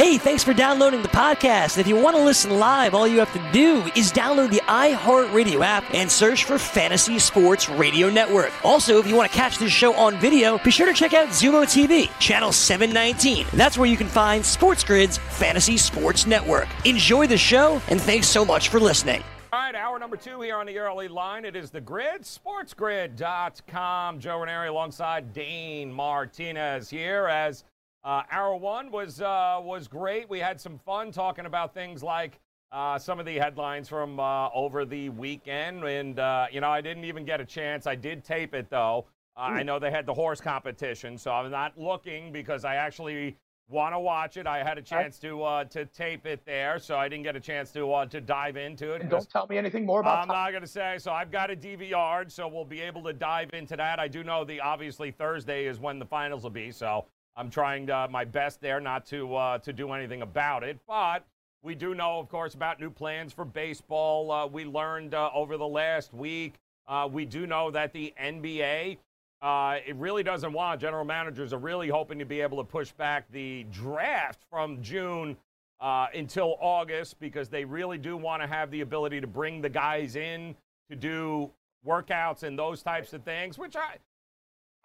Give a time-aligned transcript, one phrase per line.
[0.00, 1.76] Hey, thanks for downloading the podcast.
[1.76, 5.62] If you want to listen live, all you have to do is download the iHeartRadio
[5.62, 8.50] app and search for Fantasy Sports Radio Network.
[8.64, 11.28] Also, if you want to catch this show on video, be sure to check out
[11.28, 13.46] Xumo TV, channel 719.
[13.52, 16.68] That's where you can find Sports Grid's Fantasy Sports Network.
[16.86, 19.22] Enjoy the show, and thanks so much for listening.
[19.52, 21.44] All right, hour number two here on the early line.
[21.44, 24.18] It is the grid, sportsgrid.com.
[24.18, 27.64] Joe Raineri alongside Dane Martinez here as
[28.04, 30.28] uh, hour one was uh, was great.
[30.28, 32.40] We had some fun talking about things like
[32.72, 36.80] uh, some of the headlines from uh, over the weekend, and uh, you know I
[36.80, 37.86] didn't even get a chance.
[37.86, 39.06] I did tape it though.
[39.36, 43.36] Uh, I know they had the horse competition, so I'm not looking because I actually
[43.68, 44.46] want to watch it.
[44.46, 47.40] I had a chance to uh, to tape it there, so I didn't get a
[47.40, 49.08] chance to uh, to dive into it.
[49.08, 50.96] Don't tell me anything more about I'm not going to say.
[50.98, 54.00] So I've got a DVR, so we'll be able to dive into that.
[54.00, 57.04] I do know the obviously Thursday is when the finals will be, so
[57.40, 60.78] I'm trying uh, my best there not to uh, to do anything about it.
[60.86, 61.24] But
[61.62, 64.30] we do know, of course, about new plans for baseball.
[64.30, 66.56] Uh, we learned uh, over the last week.
[66.86, 68.98] Uh, we do know that the NBA.
[69.40, 70.82] Uh, it really doesn't want.
[70.82, 75.34] General managers are really hoping to be able to push back the draft from June
[75.80, 80.14] until August because they really do want to have the ability to bring the guys
[80.14, 80.54] in
[80.90, 81.50] to do
[81.86, 83.96] workouts and those types of things, which I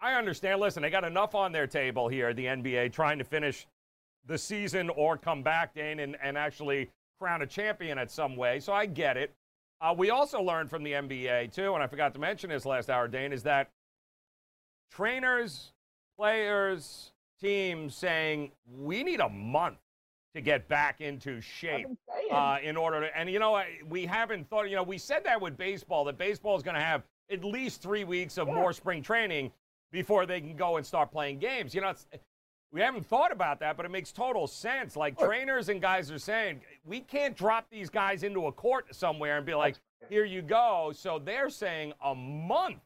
[0.00, 0.60] I understand.
[0.60, 3.66] Listen, they got enough on their table here, the NBA, trying to finish
[4.26, 8.60] the season or come back, Dane, and, and actually crown a champion at some way.
[8.60, 9.32] So I get it.
[9.80, 12.90] Uh, we also learned from the NBA, too, and I forgot to mention this last
[12.90, 13.70] hour, Dane, is that
[14.90, 15.72] trainers,
[16.18, 19.78] players, teams saying we need a month
[20.34, 21.86] to get back into shape
[22.30, 23.18] uh, in order to.
[23.18, 24.68] And you know, we haven't thought.
[24.68, 27.82] You know, we said that with baseball that baseball is going to have at least
[27.82, 29.50] three weeks of more spring training
[29.92, 31.74] before they can go and start playing games.
[31.74, 32.06] You know, it's,
[32.72, 34.96] we haven't thought about that, but it makes total sense.
[34.96, 39.36] Like trainers and guys are saying, we can't drop these guys into a court somewhere
[39.38, 39.76] and be like,
[40.10, 40.92] here you go.
[40.94, 42.80] So they're saying a month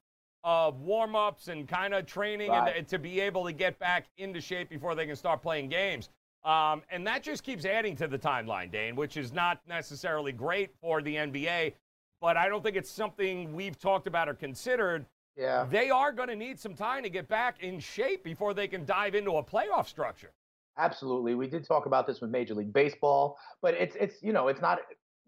[0.44, 2.74] of warm ups and kind of training Right.
[2.76, 6.08] and to be able to get back into shape before they can start playing games.
[6.44, 10.70] Um, and that just keeps adding to the timeline, Dane, which is not necessarily great
[10.80, 11.74] for the NBA.
[12.22, 15.04] But I don't think it's something we've talked about or considered.
[15.40, 15.66] Yeah.
[15.70, 18.84] They are going to need some time to get back in shape before they can
[18.84, 20.32] dive into a playoff structure.
[20.76, 21.34] Absolutely.
[21.34, 24.60] We did talk about this with Major League Baseball, but it's it's you know, it's
[24.60, 24.80] not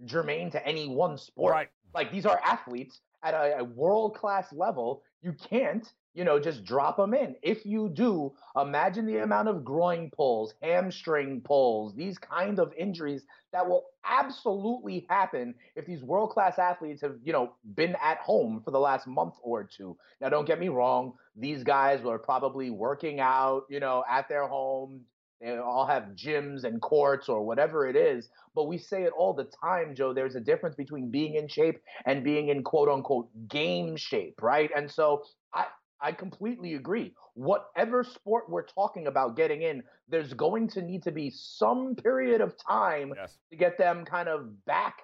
[0.04, 1.52] germane to any one sport.
[1.52, 1.68] Right.
[1.94, 5.02] Like these are athletes at a, a world class level.
[5.22, 7.34] You can't, you know, just drop them in.
[7.42, 13.24] If you do, imagine the amount of groin pulls, hamstring pulls, these kind of injuries
[13.52, 18.60] that will absolutely happen if these world class athletes have, you know, been at home
[18.64, 19.96] for the last month or two.
[20.20, 24.46] Now, don't get me wrong; these guys were probably working out, you know, at their
[24.46, 25.02] home.
[25.40, 28.28] They all have gyms and courts or whatever it is.
[28.54, 30.12] But we say it all the time, Joe.
[30.14, 34.70] There's a difference between being in shape and being in quote unquote game shape, right?
[34.76, 35.66] And so I,
[36.02, 37.14] I completely agree.
[37.34, 42.40] Whatever sport we're talking about getting in, there's going to need to be some period
[42.40, 43.38] of time Yes.
[43.50, 44.98] to get them kind of back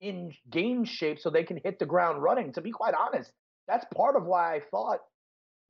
[0.00, 2.52] in game shape so they can hit the ground running.
[2.52, 3.32] To be quite honest,
[3.66, 5.00] that's part of why I thought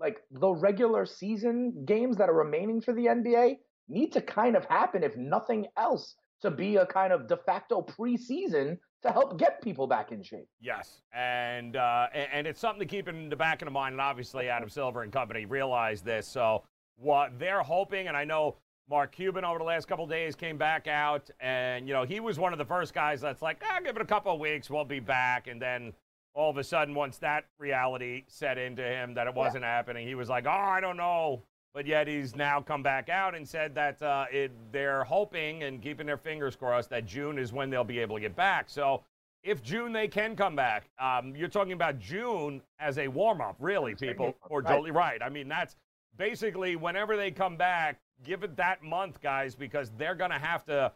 [0.01, 4.65] like the regular season games that are remaining for the NBA need to kind of
[4.65, 9.61] happen, if nothing else, to be a kind of de facto preseason to help get
[9.63, 10.49] people back in shape.
[10.61, 13.95] Yes, and uh, and it's something to keep in the back of the mind.
[13.95, 16.27] And obviously, Adam Silver and company realize this.
[16.29, 16.63] So
[16.97, 18.57] what they're hoping, and I know
[18.89, 22.21] Mark Cuban over the last couple of days came back out, and you know he
[22.21, 24.71] was one of the first guys that's like, ah, give it a couple of weeks,
[24.71, 25.49] we'll be back.
[25.49, 25.93] And then
[26.35, 30.15] all of a sudden, once that reality set into him that it wasn't happening, he
[30.15, 31.43] was like, oh, I don't know.
[31.75, 35.81] But yet he's now come back out and said that uh, it, they're hoping and
[35.81, 38.69] keeping their fingers crossed that June is when they'll be able to get back.
[38.69, 39.03] So
[39.43, 43.57] if June they can come back, um, you're talking about June as a warm up,
[43.59, 44.75] really, people, or Right.
[44.77, 44.91] Jolie.
[44.91, 45.23] Right.
[45.23, 45.77] I mean, that's
[46.19, 50.65] basically whenever they come back, give it that month, guys, because they're going to have
[50.67, 50.93] to.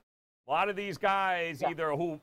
[0.48, 1.70] A lot of these guys, Yeah.
[1.70, 2.20] either who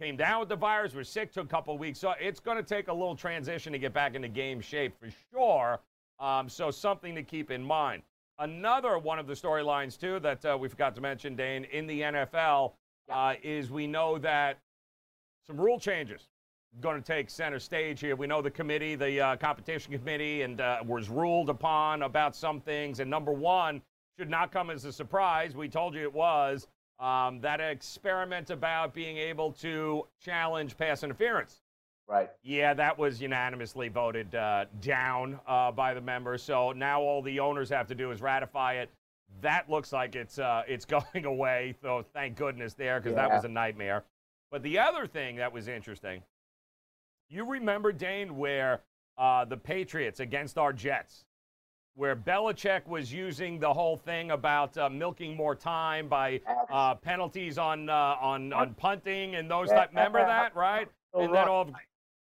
[0.00, 1.98] came down with the virus, were sick, took a couple of weeks.
[1.98, 5.10] So it's going to take a little transition to get back into game shape for
[5.32, 5.80] sure.
[6.20, 8.02] Um, so something to keep in mind.
[8.38, 12.00] Another one of the storylines too that uh, we forgot to mention, Dane, in the
[12.00, 12.72] NFL
[13.10, 14.58] uh, is we know that
[15.46, 16.28] some rule changes
[16.80, 18.14] going to take center stage here.
[18.14, 22.60] We know the committee, the uh, competition committee, and uh, was ruled upon about some
[22.60, 23.00] things.
[23.00, 23.82] And number one
[24.18, 25.56] should not come as a surprise.
[25.56, 26.68] We told you it was
[27.00, 31.62] um, that experiment about being able to challenge pass interference.
[32.08, 32.30] Right.
[32.42, 36.42] Yeah, that was unanimously voted uh, down uh, by the members.
[36.42, 38.90] So now all the owners have to do is ratify it.
[39.42, 40.84] That looks like it's uh, it's
[41.14, 41.74] going away.
[41.82, 44.04] So thank goodness there because that was a nightmare.
[44.50, 46.22] But the other thing that was interesting,
[47.28, 48.80] you remember Dane where
[49.18, 51.26] uh, the Patriots against our Jets,
[51.94, 56.40] where Belichick was using the whole thing about uh, milking more time by
[56.72, 59.90] uh, penalties on uh, on on punting and those type.
[59.90, 60.88] Remember that, right?
[61.14, 61.48] So And then right.
[61.48, 61.68] all of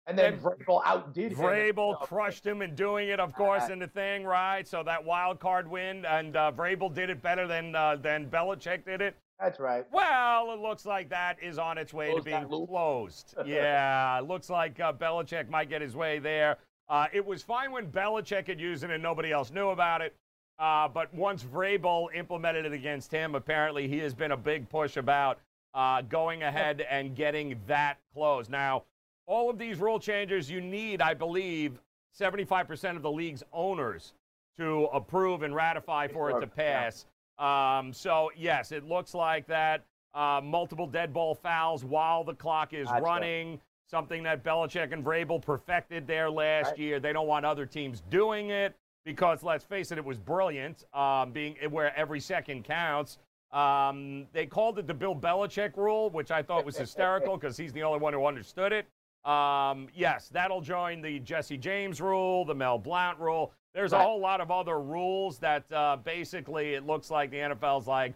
[0.06, 1.38] and then then Vrabel outdid him.
[1.38, 4.66] Vrabel So- crushed him in doing it, of course, Uh, in the thing, right?
[4.66, 8.84] So that wild card win, and uh, Vrabel did it better than uh, than Belichick
[8.84, 9.16] did it.
[9.38, 9.86] That's right.
[9.90, 13.34] Well, it looks like that is on its way to being closed.
[13.46, 16.58] yeah, looks like uh, Belichick might get his way there.
[16.88, 20.14] Uh, it was fine when Belichick had used it and nobody else knew about it.
[20.58, 24.98] Uh, but once Vrabel implemented it against him, apparently he has been a big push
[24.98, 25.38] about
[25.72, 28.50] uh, going ahead and getting that closed.
[28.50, 28.82] Now,
[29.30, 31.80] all of these rule changes, you need, I believe,
[32.20, 34.12] 75% of the league's owners
[34.58, 37.06] to approve and ratify for it to pass.
[37.38, 39.84] Um, so, yes, it looks like that.
[40.12, 43.02] Uh, multiple dead ball fouls while the clock is Gotcha.
[43.04, 46.78] running, something that Belichick and Vrabel perfected there last Right.
[46.78, 47.00] year.
[47.00, 48.74] They don't want other teams doing it
[49.04, 53.18] because, let's face it, it was brilliant, um, being where every second counts.
[53.52, 57.72] Um, they called it the Bill Belichick rule, which I thought was hysterical because he's
[57.72, 58.86] the only one who understood it.
[59.24, 63.52] Um, yes, that'll join the Jesse James rule, the Mel Blount rule.
[63.74, 67.86] There's a whole lot of other rules that uh, basically it looks like the NFL's
[67.86, 68.14] like,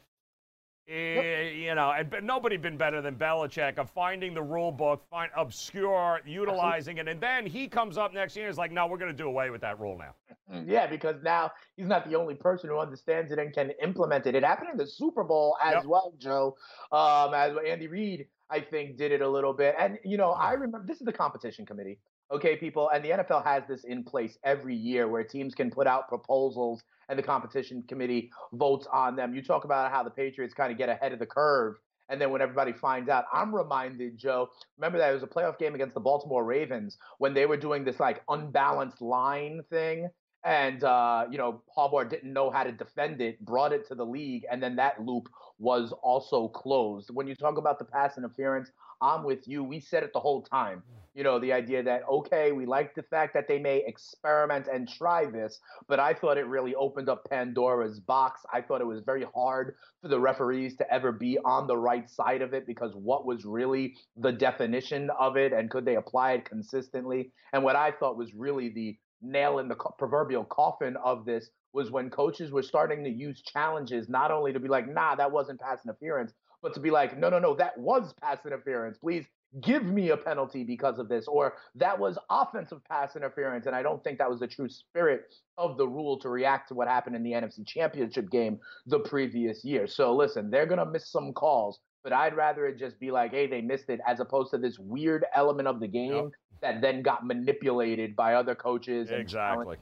[0.89, 5.05] eh, you know, and but nobody been better than Belichick of finding the rule book,
[5.11, 8.87] find obscure, utilizing it, and then he comes up next year and is like, no,
[8.87, 10.15] we're going to do away with that rule now.
[10.53, 14.27] Mm, Yeah, because now he's not the only person who understands it and can implement
[14.27, 14.35] it.
[14.35, 15.85] It happened in the Super Bowl as Yep.
[15.87, 16.57] well, Joe.
[16.93, 19.75] Um, as Andy Reid, I think, did it a little bit.
[19.79, 21.99] And you know, I remember this is the competition committee.
[22.31, 25.87] Okay, people, and the NFL has this in place every year where teams can put
[25.87, 29.35] out proposals and the competition committee votes on them.
[29.35, 31.77] You talk about how the Patriots kind of get ahead of the curve.
[32.09, 35.59] And then when everybody finds out, I'm reminded, Joe, remember that it was a playoff
[35.59, 40.09] game against the Baltimore Ravens when they were doing this like unbalanced line thing
[40.45, 44.05] and uh, you know Harbaugh didn't know how to defend it, brought it to the
[44.05, 47.11] league, and then that loop was also closed.
[47.13, 48.71] When you talk about the pass interference,
[49.01, 49.65] I'm with you.
[49.65, 50.83] We said it the whole time.
[51.15, 54.89] You know, the idea that okay, we like the fact that they may experiment and
[54.89, 58.43] try this, but I thought it really opened up Pandora's box.
[58.53, 62.11] I thought it was very hard for the referees to ever be on the right
[62.11, 66.33] side of it because what was really the definition of it and could they apply
[66.33, 67.31] it consistently?
[67.53, 71.91] And what I thought was really the nail in the proverbial coffin of this was
[71.91, 75.61] when coaches were starting to use challenges not only to be like, nah, that wasn't
[75.61, 76.33] pass interference,
[76.63, 78.99] but to be like, no, no, no, that was pass interference.
[78.99, 79.27] Please
[79.61, 83.67] give me a penalty because of this, or that was offensive pass interference.
[83.67, 86.75] And I don't think that was the true spirit of the rule to react to
[86.75, 89.87] what happened in the NFC Championship game the previous year.
[89.87, 93.33] So listen, they're going to miss some calls, but I'd rather it just be like,
[93.33, 96.31] hey, they missed it, as opposed to this weird element of the game
[96.61, 99.11] that then got manipulated by other coaches.
[99.11, 99.77] Exactly.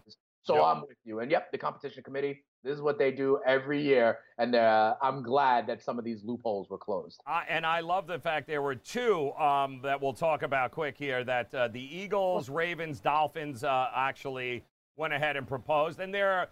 [0.44, 0.64] So Yep.
[0.64, 1.20] I'm with you.
[1.20, 4.18] And yep, the competition committee, this is what they do every year.
[4.38, 7.20] And uh, I'm glad that some of these loopholes were closed.
[7.26, 10.96] Uh, and I love the fact there were two um, that we'll talk about quick
[10.96, 14.64] here that uh, the Eagles, Ravens, Dolphins uh, actually
[14.96, 16.00] went ahead and proposed.
[16.00, 16.48] And they're,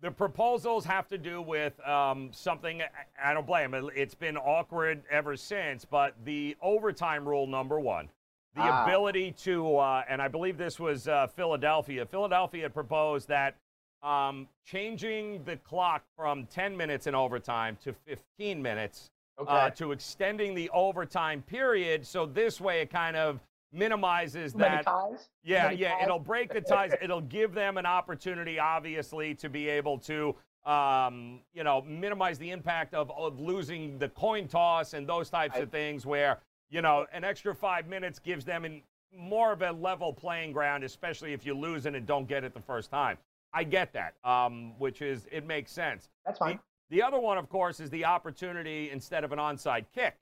[0.00, 2.82] the proposals have to do with um, something,
[3.22, 3.84] I- don't blame it.
[3.96, 8.08] It's been awkward ever since, but the overtime rule, number one.
[8.54, 8.84] The Ah.
[8.84, 12.06] ability to, uh, and I believe this was uh, Philadelphia.
[12.06, 13.56] Philadelphia proposed that
[14.02, 19.50] um, changing the clock from 10 minutes in overtime to 15 minutes Okay.
[19.52, 22.06] uh, to extending the overtime period.
[22.06, 23.40] So this way it kind of
[23.72, 24.84] minimizes that.
[24.84, 25.28] ties?
[25.42, 26.04] Yeah, many yeah, ties?
[26.04, 26.92] it'll break the ties.
[27.00, 30.34] it'll give them an opportunity, obviously, to be able to,
[30.64, 35.56] um, you know, minimize the impact of, of losing the coin toss and those types
[35.56, 36.38] I- of things where,
[36.70, 38.82] you know, an extra five minutes gives them an,
[39.16, 42.52] more of a level playing ground, especially if you lose it and don't get it
[42.54, 43.16] the first time.
[43.52, 46.10] I get that, um, which is, it makes sense.
[46.26, 46.58] That's fine.
[46.90, 50.16] The other one, of course, is the opportunity instead of an onside kick.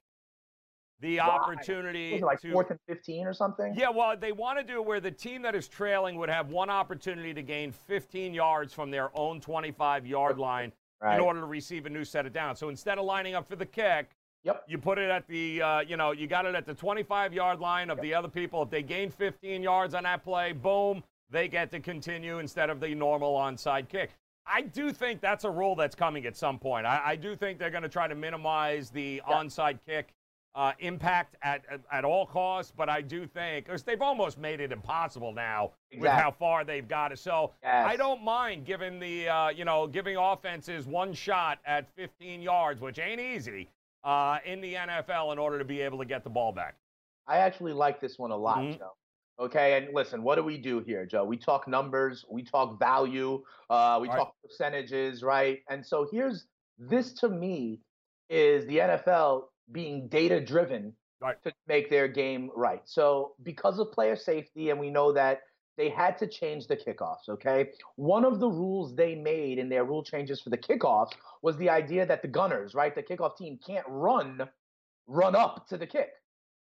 [1.01, 1.25] The Why?
[1.27, 3.75] opportunity like to fourth and 15 or something?
[3.77, 6.71] yeah, well, they want to do where the team that is trailing would have one
[6.71, 10.73] opportunity to gain 15 yards from their own 25 yard line
[11.03, 11.17] Right.
[11.17, 12.59] in order to receive a new set of downs.
[12.59, 14.65] So instead of lining up for the kick, Yep.
[14.67, 17.61] you put it at the, uh, you know, you got it at the 25 yard
[17.61, 18.63] line of the other people.
[18.63, 22.81] If they gain 15 yards on that play, boom, they get to continue instead of
[22.81, 24.13] the normal onside kick.
[24.47, 26.87] I do think that's a rule that's coming at some point.
[26.87, 29.35] I, I do think they're going to try to minimize the Yeah.
[29.35, 30.15] onside kick
[30.57, 34.59] uh, impact at, at, at all costs, but I do think because they've almost made
[34.61, 36.01] it impossible now Exactly.
[36.01, 37.19] with how far they've got it.
[37.19, 37.87] So Yes.
[37.87, 42.81] I don't mind giving the uh, you know giving offenses one shot at 15 yards,
[42.81, 43.69] which ain't easy
[44.03, 46.75] uh, in the NFL in order to be able to get the ball back.
[47.27, 48.79] I actually like this one a lot, Mhm.
[48.79, 48.93] Joe.
[49.39, 51.23] Okay, and listen, what do we do here, Joe?
[51.25, 54.17] We talk numbers, we talk value, uh, we Right.
[54.17, 55.63] talk percentages, right?
[55.69, 56.47] And so here's
[56.79, 57.81] this to me
[58.31, 61.43] is the NFL being data driven Right.
[61.45, 62.83] to make their game right.
[62.85, 65.41] So because of player safety, and we know that
[65.79, 67.71] they had to change the kickoffs, okay?
[67.97, 71.71] One of the rules they made in their rule changes for the kickoffs was the
[71.71, 74.49] idea that the gunners, right, the kickoff team can't run
[75.07, 76.11] run up to the kick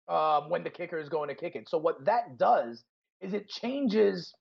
[0.07, 1.69] um, when the kicker is going to kick it.
[1.69, 2.83] So what that does
[3.21, 4.33] is it changes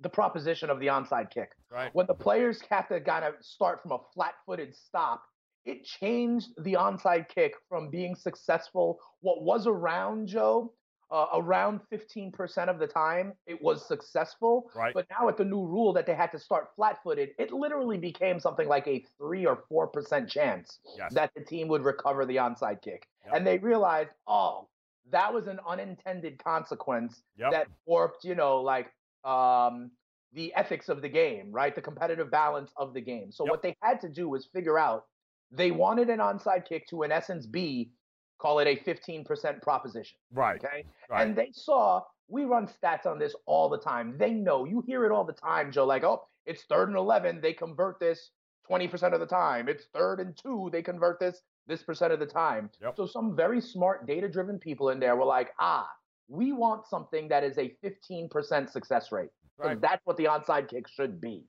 [0.00, 1.50] the proposition of the onside kick.
[1.70, 1.94] Right.
[1.94, 5.22] When the players have to kind of start from a flat-footed stop,
[5.64, 8.98] it changed the onside kick from being successful.
[9.20, 10.72] What was around Joe,
[11.10, 14.70] uh, around 15% of the time, it was successful.
[14.74, 14.94] Right.
[14.94, 18.38] But now with the new rule that they had to start flat-footed, it literally became
[18.40, 21.12] something like a three or four percent chance Yes.
[21.14, 23.06] that the team would recover the onside kick.
[23.26, 23.34] Yep.
[23.36, 24.68] And they realized, oh,
[25.10, 27.50] that was an unintended consequence Yep.
[27.52, 28.92] that warped, you know, like
[29.24, 29.90] um,
[30.32, 31.74] the ethics of the game, right?
[31.74, 33.32] The competitive balance of the game.
[33.32, 33.50] So Yep.
[33.50, 35.06] what they had to do was figure out
[35.50, 37.90] they wanted an onside kick to, in essence, be
[38.38, 40.16] call it a 15% proposition.
[40.32, 40.62] right.
[40.64, 40.84] Okay.
[41.10, 41.26] Right.
[41.26, 44.16] And they saw, we run stats on this all the time.
[44.16, 47.40] They know, you hear it all the time, Joe, like, oh, it's third and 11.
[47.42, 48.30] They convert this
[48.70, 49.68] 20% of the time.
[49.68, 50.70] It's third and two.
[50.72, 52.68] They convert this this percent of the time.
[52.82, 52.94] Yep.
[52.96, 55.88] So some very smart, data driven people in there were like, ah,
[56.28, 59.30] we want something that is a 15% success rate.
[59.56, 59.78] Right.
[59.80, 61.44] that's what the onside kick should be.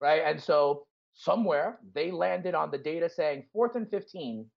[0.00, 0.22] Right.
[0.24, 0.86] And so
[1.16, 4.48] somewhere they landed on the data saying fourth and 15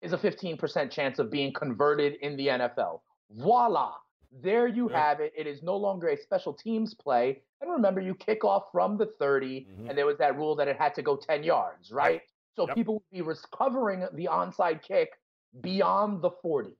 [0.00, 3.00] is a 15% chance of being converted in the NFL.
[3.32, 3.94] Voila.
[4.30, 5.08] There you Yeah.
[5.08, 5.32] have it.
[5.36, 7.42] It is no longer a special teams play.
[7.60, 9.88] And remember, you kick off from the 30, Mhm.
[9.88, 12.22] and there was that rule that it had to go 10 yards, right?
[12.54, 12.76] So Yep.
[12.76, 15.20] people would be recovering the onside kick
[15.60, 16.76] beyond the 40.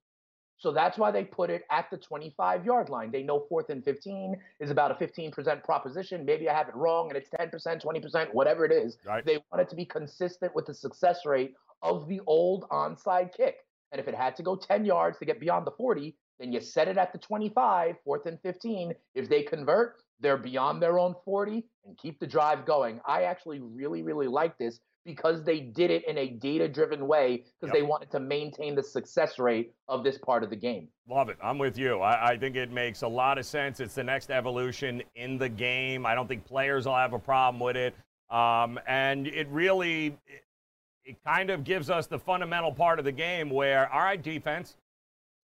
[0.58, 3.12] So that's why they put it at the 25 yard line.
[3.12, 6.24] They know fourth and 15 is about a 15% proposition.
[6.24, 8.98] Maybe I have it wrong and it's 10%, 20%, whatever it is.
[9.06, 9.24] Right.
[9.24, 13.58] They want it to be consistent with the success rate of the old onside kick.
[13.92, 16.60] And if it had to go 10 yards to get beyond the 40, then you
[16.60, 18.92] set it at the 25, fourth and 15.
[19.14, 23.00] If they convert, they're beyond their own 40 and keep the drive going.
[23.06, 27.38] I actually really, really like this because they did it in a data driven way
[27.58, 27.72] because Yep.
[27.72, 30.88] they wanted to maintain the success rate of this part of the game.
[31.08, 31.38] Love it.
[31.42, 32.00] I'm with you.
[32.00, 33.80] I, I think it makes a lot of sense.
[33.80, 36.04] It's the next evolution in the game.
[36.04, 37.94] I don't think players will have a problem with it.
[38.28, 40.44] Um, and it really, it,
[41.06, 44.76] it kind of gives us the fundamental part of the game where, all right, defense,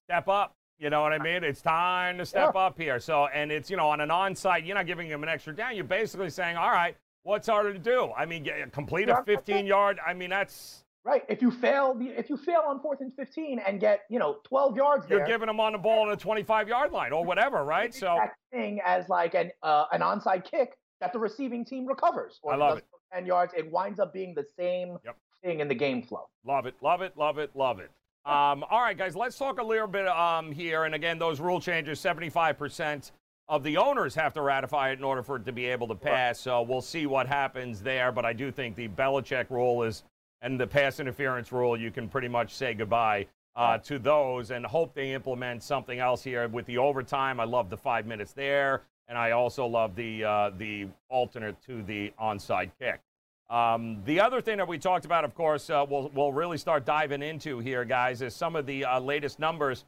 [0.09, 0.53] step up.
[0.77, 1.45] You know what I mean?
[1.45, 2.99] It's time to step up here.
[2.99, 5.75] So, and it's, you know, on an onside, you're not giving them an extra down.
[5.75, 8.11] You're basically saying, all right, what's harder to do?
[8.15, 9.99] I mean, get- complete a 15 yard.
[10.05, 11.23] I mean, that's, Right.
[11.27, 14.37] If you fail, the, if you fail on fourth and 15 and get, you know,
[14.45, 17.25] 12 yards you're there, giving them on the ball on the 25 yard line or
[17.25, 17.93] whatever, right?
[17.93, 18.17] So,
[18.53, 22.39] thing as like an uh, an onside kick that the receiving team recovers.
[22.41, 25.17] Or I love doesn't 10 yards, it winds up being the same Yep.
[25.43, 26.29] thing in the game flow.
[26.45, 27.91] Love it, love it, love it, love it.
[28.25, 30.85] Um, all right, guys, let's talk a little bit um, here.
[30.85, 33.11] And again, those rule changes 75%
[33.47, 35.95] of the owners have to ratify it in order for it to be able to
[35.95, 36.39] pass.
[36.39, 38.11] So we'll see what happens there.
[38.11, 40.03] But I do think the Belichick rule is,
[40.41, 44.65] and the pass interference rule, you can pretty much say goodbye uh, to those and
[44.65, 47.39] hope they implement something else here with the overtime.
[47.39, 48.83] I love the five minutes there.
[49.09, 53.01] And I also love the, uh, the alternate to the onside kick.
[53.49, 56.85] Um, the other thing that we talked about, of course, uh, we'll, we'll really start
[56.85, 59.83] diving into here, guys, is some of the uh, latest numbers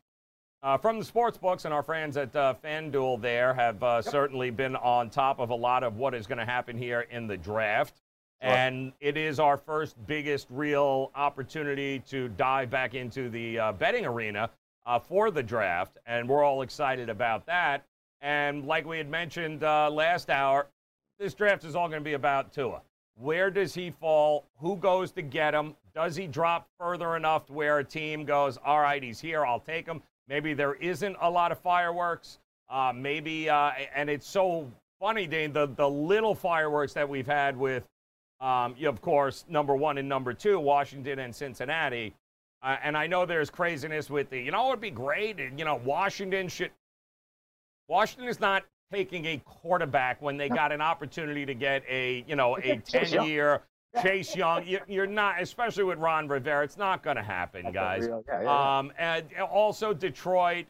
[0.64, 1.66] uh, from the sports books.
[1.66, 5.56] And our friends at uh, FanDuel there have uh, certainly been on top of a
[5.56, 8.02] lot of what is going to happen here in the draft.
[8.42, 8.52] Sure.
[8.52, 14.06] And it is our first biggest real opportunity to dive back into the uh, betting
[14.06, 14.50] arena
[14.86, 15.98] uh, for the draft.
[16.06, 17.86] And we're all excited about that.
[18.22, 20.68] And like we had mentioned uh, last hour,
[21.20, 22.82] this draft is all going to be about Tua.
[23.18, 24.46] Where does he fall?
[24.60, 25.76] Who goes to get him?
[25.94, 29.62] Does he drop further enough to where a team goes, all right, he's here, I'll
[29.62, 30.02] take him?
[30.28, 32.40] Maybe there isn't a lot of fireworks.
[32.70, 37.56] Uh, maybe, uh, and it's so funny, Dane, the, the little fireworks that we've had
[37.56, 37.84] with,
[38.42, 42.14] um, of course, number one and number two, Washington and Cincinnati.
[42.64, 45.38] Uh, and I know there's craziness with the, you know, it'd be great.
[45.40, 46.72] You know, Washington should.
[47.88, 52.36] Washington is not taking a quarterback when they got an opportunity to get a, you
[52.36, 53.20] know, a Yeah, sure, sure.
[53.20, 53.62] 10 year,
[54.02, 54.66] Chase Young.
[54.88, 56.64] You're not, especially with Ron Rivera.
[56.64, 58.08] It's not going to happen, guys.
[58.08, 60.66] Yeah, yeah, um, and also Detroit.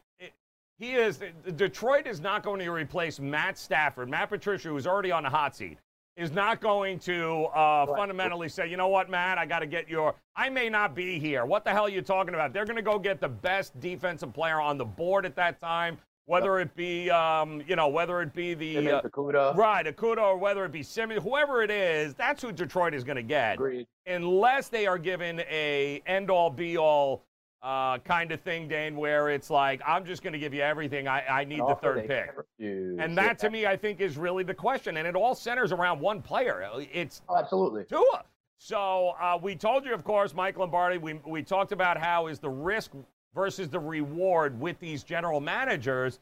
[0.78, 1.20] He is
[1.56, 4.10] Detroit is not going to replace Matt Stafford.
[4.10, 5.78] Matt Patricia, who's already on the hot seat,
[6.16, 9.88] is not going to uh, fundamentally say, you know what, Matt, I got to get
[9.88, 10.14] your.
[10.34, 11.46] I may not be here.
[11.46, 12.52] What the hell are you talking about?
[12.52, 15.98] They're going to go get the best defensive player on the board at that time
[16.26, 19.56] whether it be um, you know whether it be the uh, Okudah.
[19.56, 23.16] right Okudah or whether it be Simmons, whoever it is, that's who Detroit is going
[23.16, 23.54] to get.
[23.54, 23.86] Agreed.
[24.06, 27.24] Unless they are given a end all be all
[27.62, 31.08] uh, kind of thing, Dane, where it's like I'm just going to give you everything.
[31.08, 32.30] I, I need the third pick,
[32.60, 36.00] and that to me I think is really the question, and it all centers around
[36.00, 36.68] one player.
[36.92, 38.24] It's oh, absolutely Tua.
[38.58, 40.98] So uh, we told you, of course, Mike Lombardi.
[40.98, 42.92] We we talked about how is the risk
[43.36, 46.18] versus the reward with these general managers.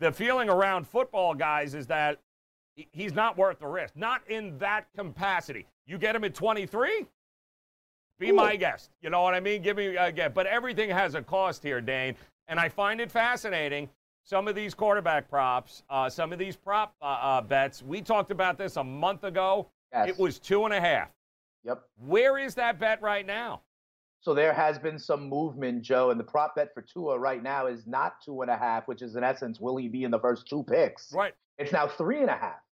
[0.00, 2.18] The feeling around football guys is that
[2.90, 5.66] he's not worth the risk, not in that capacity.
[5.86, 7.06] You get him at 23,
[8.18, 8.34] be Ooh.
[8.34, 8.90] my guest.
[9.02, 9.62] You know what I mean?
[9.62, 10.34] Give me a get.
[10.34, 12.16] But everything has a cost here, Dane.
[12.48, 13.88] And I find it fascinating.
[14.24, 18.30] Some of these quarterback props, uh, some of these prop uh, uh, bets, we talked
[18.30, 19.68] about this a month ago.
[19.92, 20.08] Yes.
[20.08, 21.10] It was two and a half.
[21.64, 21.82] Yep.
[22.06, 23.60] Where is that bet right now?
[24.24, 27.66] So there has been some movement, Joe, and the prop bet for Tua right now
[27.66, 30.18] is not two and a half, which is in essence, will he be in the
[30.18, 31.12] first two picks?
[31.12, 31.34] Right.
[31.58, 32.62] It's now three and a half.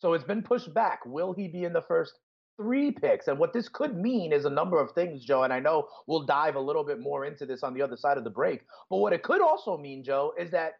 [0.00, 1.00] So it's been pushed back.
[1.06, 2.18] Will he be in the first
[2.58, 3.28] three picks?
[3.28, 5.42] And what this could mean is a number of things, Joe.
[5.42, 8.18] And I know we'll dive a little bit more into this on the other side
[8.18, 8.60] of the break.
[8.90, 10.72] But what it could also mean, Joe, is that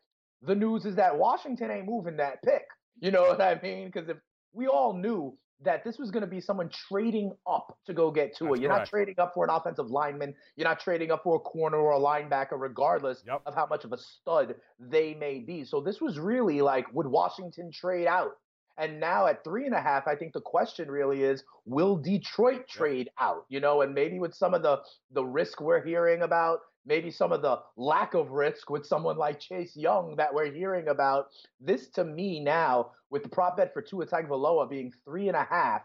[0.43, 2.67] the news is that Washington ain't moving that pick.
[3.00, 3.87] You know what I mean?
[3.87, 4.19] Because if
[4.53, 8.35] we all knew that this was going to be someone trading up to go get
[8.37, 8.50] Tua.
[8.50, 8.87] That's You're correct.
[8.87, 10.35] not trading up for an offensive lineman.
[10.57, 13.43] You're not trading up for a corner or a linebacker, regardless yep.
[13.47, 15.64] of how much of a stud they may be.
[15.64, 18.33] So this was really like, would Washington trade out?
[18.79, 22.67] And now at three and a half, I think the question really is, will Detroit
[22.67, 23.14] trade yep.
[23.21, 23.45] out?
[23.50, 24.81] You know, and maybe with some of the
[25.12, 29.38] the risk we're hearing about, maybe some of the lack of risk with someone like
[29.40, 31.26] Chase Young that we're hearing about.
[31.60, 35.44] This to me now, with the prop bet for Tua Tagovailoa being three and a
[35.44, 35.82] half,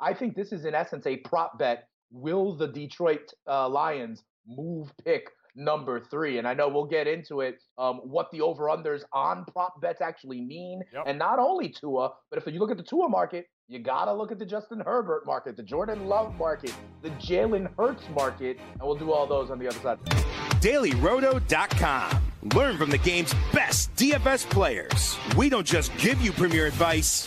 [0.00, 1.88] I think this is in essence a prop bet.
[2.10, 6.38] Will the Detroit uh, Lions move pick number three?
[6.38, 10.40] And I know we'll get into it, um, what the over-unders on prop bets actually
[10.40, 10.82] mean.
[10.92, 11.04] Yep.
[11.06, 14.12] And not only Tua, but if you look at the Tua market, you got to
[14.12, 18.82] look at the Justin Herbert market, the Jordan Love market, the Jalen Hurts market, and
[18.82, 19.98] we'll do all those on the other side.
[20.60, 22.22] DailyRoto.com.
[22.54, 25.16] Learn from the game's best DFS players.
[25.36, 27.26] We don't just give you premier advice,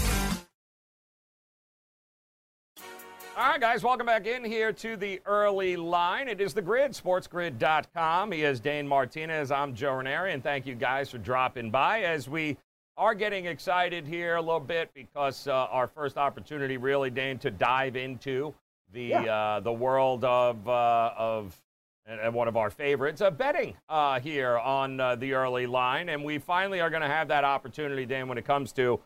[3.41, 6.27] All right, guys, welcome back in here to the early line.
[6.27, 8.31] It is the grid, sportsgrid.com.
[8.31, 9.49] He is Dane Martinez.
[9.49, 12.55] I'm Joe Raineri, and thank you guys for dropping by as we
[12.97, 17.49] are getting excited here a little bit because uh, our first opportunity, really, Dane, to
[17.49, 18.53] dive into
[18.93, 19.23] the yeah.
[19.23, 21.59] uh, the world of uh, of
[22.05, 26.23] and one of our favorites, uh, betting uh, here on uh, the early line, and
[26.23, 28.99] we finally are going to have that opportunity, Dan, when it comes to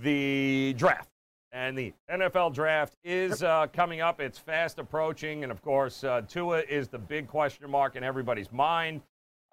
[0.00, 1.11] the draft.
[1.52, 4.20] And the NFL draft is uh, coming up.
[4.20, 5.42] It's fast approaching.
[5.42, 9.02] And of course, uh, Tua is the big question mark in everybody's mind.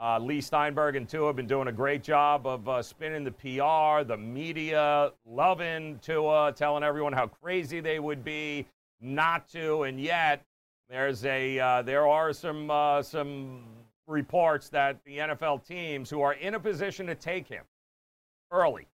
[0.01, 3.31] Uh, Leigh Steinberg and Tua have been doing a great job of uh, spinning the
[3.31, 8.65] PR, the media, loving Tua, telling everyone how crazy they would be
[9.01, 9.83] not to.
[9.83, 10.45] And yet,
[10.89, 13.65] there's a uh, there are some uh, some
[14.07, 17.65] reports that the NFL teams who are in a position to take him
[18.51, 18.88] early,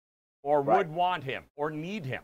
[0.42, 0.78] or right.
[0.78, 2.24] would want him, or need him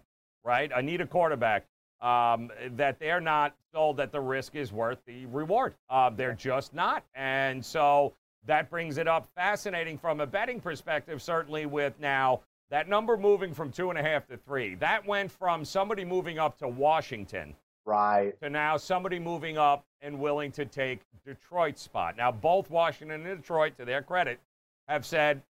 [0.49, 0.71] right?
[0.75, 1.67] I need a quarterback.
[2.01, 5.75] Um, that they're not sold that the risk is worth the reward.
[5.89, 7.03] Uh, they're just not.
[7.13, 8.13] And so
[8.47, 12.39] that brings it up fascinating from a betting perspective, certainly with now
[12.71, 14.75] that number moving from two and a half to three.
[14.75, 17.53] That went from somebody moving up to Washington.
[17.85, 18.33] Right.
[18.41, 22.15] To now somebody moving up and willing to take Detroit's spot.
[22.17, 24.39] Now, both Washington and Detroit, to their credit,
[24.87, 25.41] have said,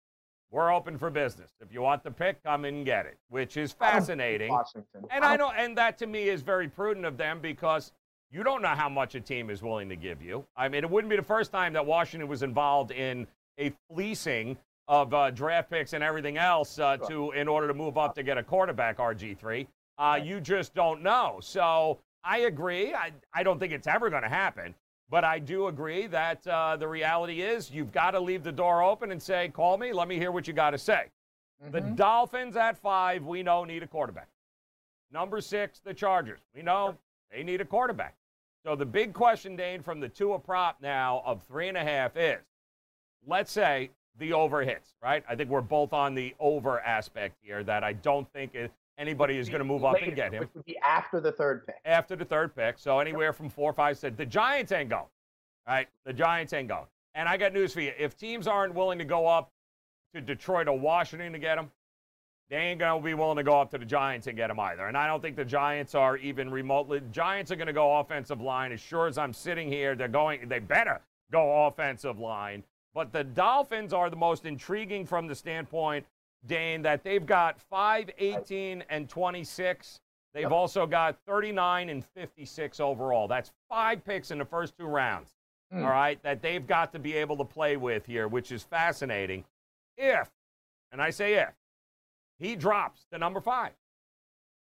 [0.52, 1.52] we're open for business.
[1.62, 4.50] If you want the pick, come and get it, which is fascinating.
[4.50, 5.06] Washington.
[5.12, 7.92] And I know, and that to me is very prudent of them because
[8.32, 10.46] you don't know how much a team is willing to give you.
[10.56, 13.28] I mean, it wouldn't be the first time that Washington was involved in
[13.60, 14.58] a fleecing
[14.88, 18.24] of uh, draft picks and everything else uh, to in order to move up to
[18.24, 19.68] get a quarterback RG3.
[19.98, 21.40] Uh, you just don't know.
[21.42, 22.94] So I agree.
[22.94, 24.74] I, I don't think it's ever going to happen.
[25.10, 28.84] But I do agree that uh, the reality is you've got to leave the door
[28.84, 31.06] open and say, call me, let me hear what you got to say.
[31.72, 34.30] The Dolphins at five, we know need a quarterback.
[35.12, 36.40] Number six, the Chargers.
[36.56, 36.96] We know
[37.32, 38.16] they need a quarterback.
[38.64, 42.16] So the big question, Dane, from the Tua prop now of three and a half
[42.16, 42.40] is
[43.28, 45.24] let's say the over hits, right?
[45.28, 49.38] I think we're both on the over aspect here that I don't think it, anybody
[49.38, 51.76] is going to move up and get him Which would be after the third pick.
[51.86, 52.78] after the third pick.
[52.78, 54.16] So anywhere from four, five, six.
[54.18, 55.06] The Giants ain't going.
[55.68, 55.88] Right?
[56.06, 56.86] The Giants ain't going.
[57.16, 57.94] And I got news for you.
[57.98, 59.52] If teams aren't willing to go up
[60.14, 61.72] to Detroit or Washington to get them,
[62.50, 64.60] they ain't going to be willing to go up to the Giants and get them
[64.60, 64.88] either.
[64.88, 67.02] And I don't think the Giants are even remotely.
[67.12, 68.72] Giants are going to go offensive line.
[68.72, 70.50] As sure as I'm sitting here, they're going.
[70.50, 72.64] They better go offensive line.
[72.96, 76.06] But the Dolphins are the most intriguing from the standpoint,
[76.46, 80.00] Dane, that they've got 5, 18, and 26.
[80.34, 80.52] They've Yep.
[80.52, 83.28] also got 39 and 56 overall.
[83.28, 85.36] That's five picks in the first two rounds.
[85.72, 85.84] Hmm.
[85.84, 89.46] All right, that they've got to be able to play with here, which is fascinating.
[89.98, 90.30] If,
[90.92, 91.54] and I say if,
[92.40, 93.74] he drops to number five,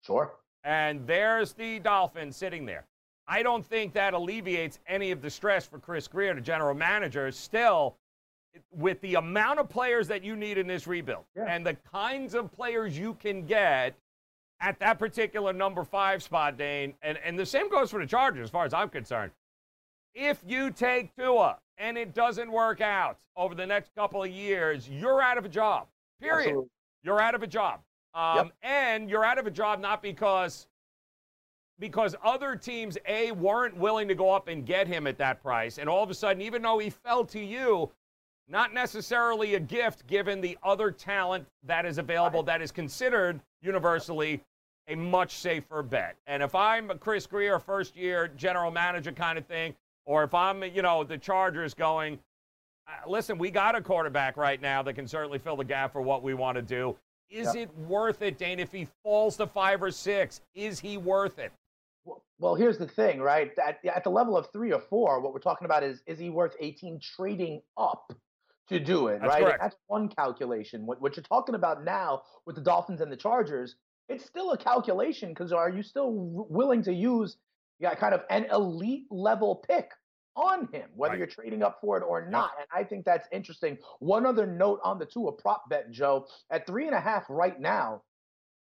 [0.02, 0.32] Sure.
[0.64, 2.86] and there's the Dolphins sitting there.
[3.28, 7.30] I don't think that alleviates any of the stress for Chris Grier, the general manager.
[7.32, 7.96] Still,
[8.72, 11.44] with the amount of players that you need in this rebuild Yeah.
[11.48, 13.94] and the kinds of players you can get
[14.60, 18.44] at that particular number five spot, Dane, and, and the same goes for the Chargers
[18.44, 19.32] as far as I'm concerned.
[20.14, 24.88] If you take Tua and it doesn't work out over the next couple of years,
[24.88, 25.88] you're out of a job.
[26.20, 26.46] Period.
[26.48, 26.70] Absolutely.
[27.02, 27.80] You're out of a job.
[28.14, 28.52] Um, Yep.
[28.62, 30.66] And you're out of a job not because
[31.78, 35.76] because other teams a weren't willing to go up and get him at that price,
[35.76, 37.90] and all of a sudden, even though he fell to you,
[38.48, 44.40] not necessarily a gift given the other talent that is available that is considered universally
[44.88, 46.14] a much safer bet.
[46.28, 50.32] And if I'm a Chris Grier, first year general manager kind of thing, or if
[50.32, 52.20] I'm, you know, the Chargers going,
[52.86, 56.00] uh, listen, we got a quarterback right now that can certainly fill the gap for
[56.02, 56.96] what we want to do.
[57.28, 57.56] Is Yep.
[57.56, 58.60] it worth it, Dane?
[58.60, 61.50] If he falls to five or six, is he worth it?
[62.04, 63.50] Well- Well, here's the thing, right?
[63.58, 66.30] At, at the level of three or four, what we're talking about is is he
[66.30, 68.12] worth 18 trading up
[68.68, 69.42] to do it, That's right?
[69.44, 69.60] correct.
[69.62, 70.86] That's one calculation.
[70.86, 73.76] What, what you're talking about now with the Dolphins and the Chargers,
[74.08, 77.36] it's still a calculation because are you still w- willing to use
[77.78, 79.90] yeah, kind of an elite level pick
[80.34, 81.18] on him, whether Right.
[81.18, 82.52] you're trading up for it or not?
[82.58, 83.78] And I think that's interesting.
[84.00, 87.58] One other note on the Tua prop bet, Joe, at three and a half right
[87.60, 88.02] now,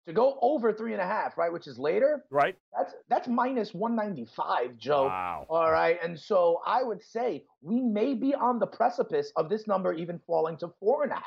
[0.08, 2.56] to go over three and a half, right, which is later, Right?
[2.76, 5.04] that's that's minus 195, Joe.
[5.04, 5.46] Wow.
[5.50, 5.98] All right.
[6.02, 10.18] And so I would say we may be on the precipice of this number even
[10.26, 11.24] falling to four and a half.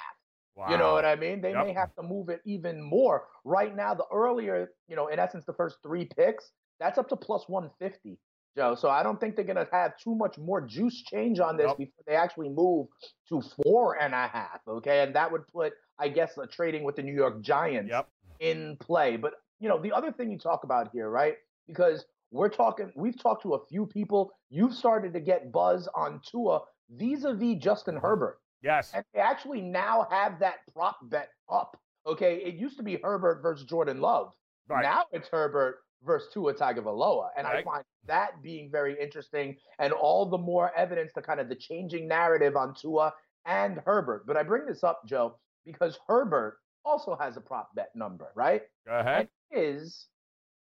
[0.56, 0.70] wow.
[0.72, 1.42] You know what I mean?
[1.42, 1.66] They Yep.
[1.68, 3.28] may have to move it even more.
[3.46, 7.16] Right now, the earlier, you know, in essence, the first three picks, that's up to
[7.16, 8.18] plus 150,
[8.58, 8.74] Joe.
[8.74, 11.68] So I don't think they're going to have too much more juice change on this
[11.70, 11.78] Yep.
[11.78, 12.88] before they actually move
[13.30, 14.60] to four and a half.
[14.68, 15.04] Okay.
[15.04, 18.10] And that would put, I guess, a trading with the New York Giants Yep.
[18.42, 19.16] In play.
[19.16, 21.36] But you know, the other thing you talk about here, right?
[21.68, 24.32] Because we're talking, we've talked to a few people.
[24.50, 28.06] You've started to get buzz on Tua vis-a-vis Justin mm-hmm.
[28.06, 28.92] Herbert, Yes.
[28.94, 31.80] and they actually now have that prop bet up.
[32.08, 34.34] Okay, it used to be Herbert versus Jordan Love.
[34.68, 34.82] Right.
[34.82, 40.26] Now it's Herbert versus Tua Tagovailoa, and I find that being very interesting, and all
[40.26, 43.14] the more evidence to kind of the changing narrative on Tua
[43.46, 44.26] and Herbert.
[44.26, 48.64] But I bring this up, Joe, because Herbert also has a prop bet number, right?
[48.88, 49.28] Go ahead.
[49.52, 50.08] And his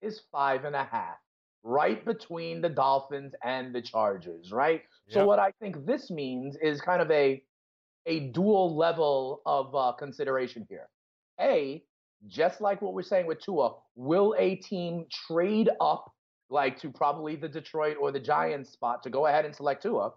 [0.01, 1.17] is five and a half,
[1.63, 4.83] right between the Dolphins and the Chargers, right?
[5.09, 7.43] So what I think this means is kind of a
[8.05, 10.87] a dual level of uh, consideration here.
[11.39, 11.83] A,
[12.27, 16.11] just like what we're saying with Tua, will a team trade up
[16.49, 20.11] like to probably the Detroit or the Giants spot to go ahead and select Tua?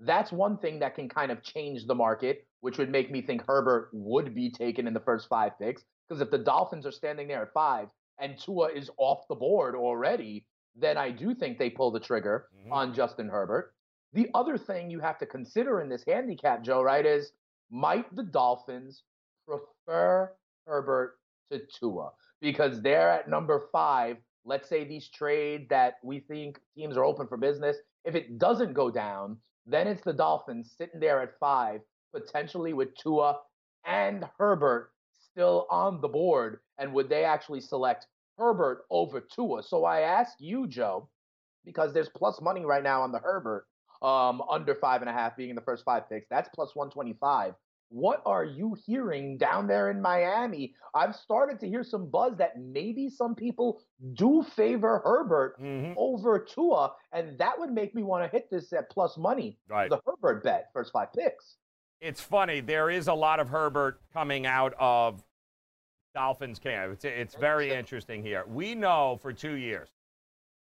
[0.00, 3.44] That's one thing that can kind of change the market, which would make me think
[3.46, 5.84] Herbert would be taken in the first five picks.
[6.08, 9.74] Because if the Dolphins are standing there at five and Tua is off the board
[9.74, 12.72] already, then I do think they pull the trigger Mhm.
[12.72, 13.74] on Justin Herbert.
[14.12, 17.32] The other thing you have to consider in this handicap, Joe, right, is
[17.70, 19.04] might the Dolphins
[19.46, 20.32] prefer
[20.66, 21.18] Herbert
[21.50, 22.12] to Tua?
[22.40, 24.18] Because they're at number five.
[24.44, 27.78] Let's say these trade that we think teams are open for business.
[28.04, 31.80] If it doesn't go down, then it's the Dolphins sitting there at five,
[32.14, 33.38] potentially with Tua
[33.86, 36.60] and Herbert still on the board.
[36.78, 38.06] And would they actually select
[38.38, 39.62] Herbert over Tua?
[39.62, 41.08] So I ask you, Joe,
[41.64, 43.66] because there's plus money right now on the Herbert,
[44.02, 46.26] um, under five and a half being in the first five picks.
[46.28, 47.54] That's plus 125.
[47.94, 50.74] What are you hearing down there in Miami?
[50.94, 53.80] I've started to hear some buzz that maybe some people
[54.14, 55.94] do favor Herbert Mhm.
[55.96, 59.60] over Tua, and that would make me want to hit this at plus money.
[59.68, 59.88] Right.
[59.88, 61.56] The Herbert bet, first five picks.
[62.00, 62.58] It's funny.
[62.58, 65.22] There is a lot of Herbert coming out of
[66.14, 66.94] Dolphins camp.
[66.94, 68.44] It's, it's very interesting here.
[68.48, 69.88] We know for two years,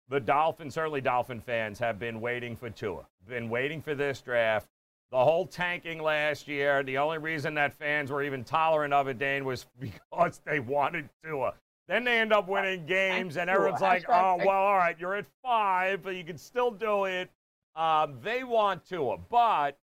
[0.07, 4.67] the Dolphins, certainly Dolphin fans, have been waiting for Tua, been waiting for this draft.
[5.11, 9.17] The whole tanking last year, the only reason that fans were even tolerant of it,
[9.17, 11.53] Dane, was because they wanted Tua.
[11.87, 15.25] Then they end up winning games, and everyone's like, oh, well, all right, you're at
[15.41, 17.31] five, but you can still do it.
[17.75, 19.75] Um, they want Tua, but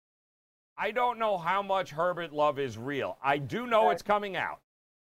[0.79, 3.19] I don't know how much Herbert love is real.
[3.25, 4.61] I do know it's coming out.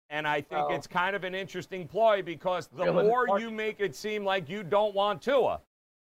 [0.09, 3.95] And I think it's kind of an interesting ploy because the more you make it
[3.95, 5.59] seem like you don't want Tua,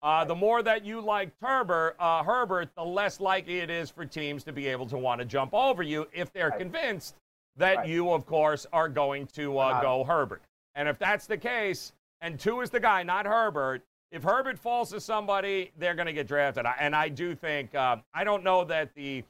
[0.05, 4.05] uh, the more that you like Herbert, uh, Herbert, the less likely it is for
[4.05, 6.59] teams to be able to want to jump over you if they're right.
[6.59, 7.15] convinced
[7.57, 7.87] that right.
[7.87, 10.43] you, of course, are going to uh, go Herbert.
[10.75, 11.91] And if that's the case,
[12.21, 16.13] and Tua is the guy, not Herbert, if Herbert falls to somebody, they're going to
[16.13, 16.67] get drafted.
[16.79, 19.23] And I do think, uh, I don't know that the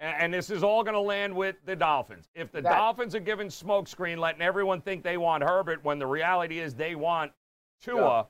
[0.00, 2.28] and, this is all going to land with the Dolphins.
[2.34, 6.06] If the that, Dolphins are giving smokescreen, letting everyone think they want Herbert when the
[6.06, 7.32] reality is they want
[7.80, 8.22] Tua, yeah.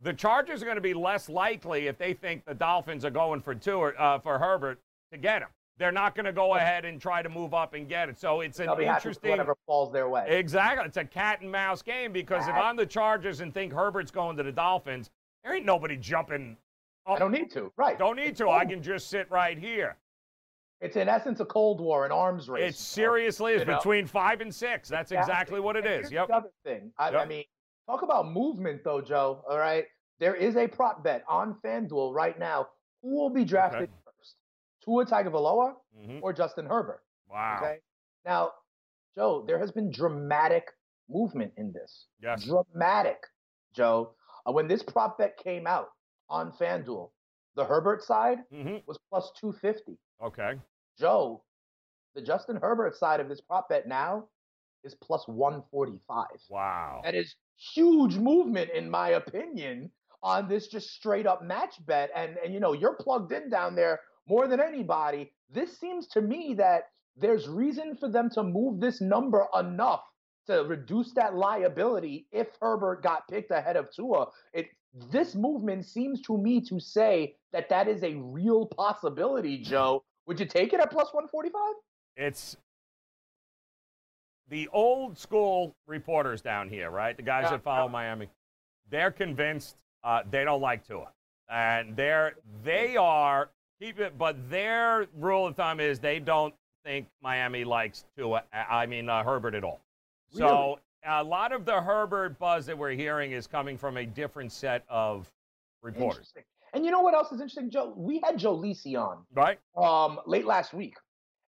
[0.00, 3.40] The Chargers are going to be less likely if they think the Dolphins are going
[3.40, 4.80] for Tua uh, for Herbert
[5.12, 5.48] to get him.
[5.78, 8.18] They're not going to go ahead and try to move up and get it.
[8.18, 9.30] So it's an interesting.
[9.30, 10.26] Whatever falls their way.
[10.28, 10.84] Exactly.
[10.84, 14.36] It's a cat and mouse game because if I'm the Chargers and think Herbert's going
[14.38, 15.10] to the Dolphins,
[15.44, 16.56] there ain't nobody jumping.
[17.06, 17.16] Up.
[17.16, 17.72] I don't need to.
[17.76, 17.96] Right.
[17.96, 18.50] Don't need to.
[18.50, 19.96] I can just sit right here.
[20.80, 22.74] It's in essence a Cold War, an arms race.
[22.74, 24.88] It seriously is between five and six.
[24.88, 26.12] That's exactly, exactly what it and is.
[26.12, 26.28] Yep.
[26.28, 27.20] The other thing, I, yep.
[27.20, 27.44] I, mean,
[27.88, 29.42] talk about movement though, Joe.
[29.48, 29.84] All right,
[30.20, 32.68] there is a prop bet on FanDuel right now.
[33.02, 33.92] Who will be drafted okay.
[34.04, 34.34] first,
[34.84, 36.18] Tua Tagovailoa mm-hmm.
[36.22, 37.00] or Justin Herbert?
[37.30, 37.60] Wow.
[37.62, 37.76] Okay.
[38.24, 38.50] Now,
[39.14, 40.64] Joe, there has been dramatic
[41.08, 42.06] movement in this.
[42.20, 42.44] Yes.
[42.44, 43.18] Dramatic,
[43.74, 44.12] Joe.
[44.46, 45.88] Uh, when this prop bet came out
[46.28, 47.10] on FanDuel,
[47.56, 48.76] the Herbert side mm-hmm.
[48.86, 49.98] was plus 250.
[50.22, 50.54] Okay.
[50.98, 51.42] Joe,
[52.14, 54.24] the Justin Herbert side of this prop bet now
[54.84, 56.26] is plus 145.
[56.50, 57.00] Wow.
[57.04, 57.36] That is
[57.74, 59.90] huge movement, in my opinion,
[60.22, 62.10] on this just straight up match bet.
[62.14, 65.32] And, and you know, you're plugged in down there more than anybody.
[65.50, 66.84] This seems to me that
[67.16, 70.02] there's reason for them to move this number enough
[70.46, 74.26] to reduce that liability if Herbert got picked ahead of Tua.
[74.52, 74.66] It
[75.10, 80.02] this movement seems to me to say that that is a real possibility, Joe.
[80.26, 81.74] Would you take it at plus 145?
[82.16, 82.56] It's
[84.48, 87.16] the old school reporters down here, right?
[87.16, 87.92] The guys yeah, that follow yeah.
[87.92, 88.28] Miami.
[88.90, 91.08] They're convinced uh, they don't like Tua,
[91.50, 92.34] and they're
[92.64, 94.16] they are keep it.
[94.16, 98.44] But their rule of thumb is they don't think Miami likes Tua.
[98.52, 99.80] I mean uh, Herbert at all.
[100.34, 100.48] Really?
[100.48, 104.52] So a lot of the Herbert buzz that we're hearing is coming from a different
[104.52, 105.30] set of
[105.82, 106.32] reporters.
[106.74, 107.94] And you know what else is interesting, Joe?
[107.96, 110.96] We had Joe Lisi on right um, late last week,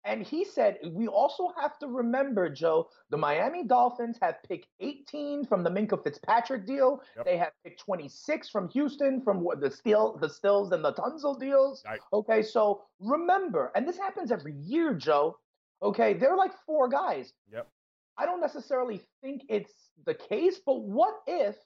[0.05, 5.45] and he said we also have to remember, Joe, the Miami Dolphins have picked 18
[5.45, 7.03] from the Minkah Fitzpatrick deal.
[7.17, 7.25] Yep.
[7.27, 11.83] They have picked 26 from Houston from the Steel, the Stills, and the Tunsil deals.
[11.87, 12.01] Right.
[12.13, 15.39] Okay, so remember, and this happens every year, Joe.
[15.83, 17.33] Okay, they're like four guys.
[17.53, 17.69] Yep.
[18.17, 19.73] I don't necessarily think it's
[20.05, 21.57] the case, but what if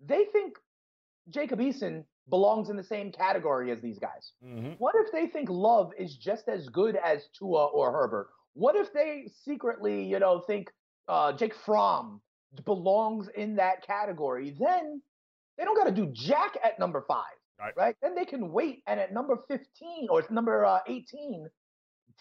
[0.00, 0.56] they think
[1.28, 4.32] Jacob Eason belongs in the same category as these guys?
[4.44, 4.72] Mm-hmm.
[4.78, 8.28] What if they think Love is just as good as Tua or Herbert?
[8.54, 10.70] What if they secretly, you know, think
[11.06, 12.20] uh, Jake Fromm
[12.64, 14.56] belongs in that category?
[14.58, 15.00] Then
[15.56, 17.24] they don't got to do Jack at number five,
[17.58, 17.72] right.
[17.76, 17.96] right.
[18.02, 21.48] Then they can wait and at number 15 or number uh, 18,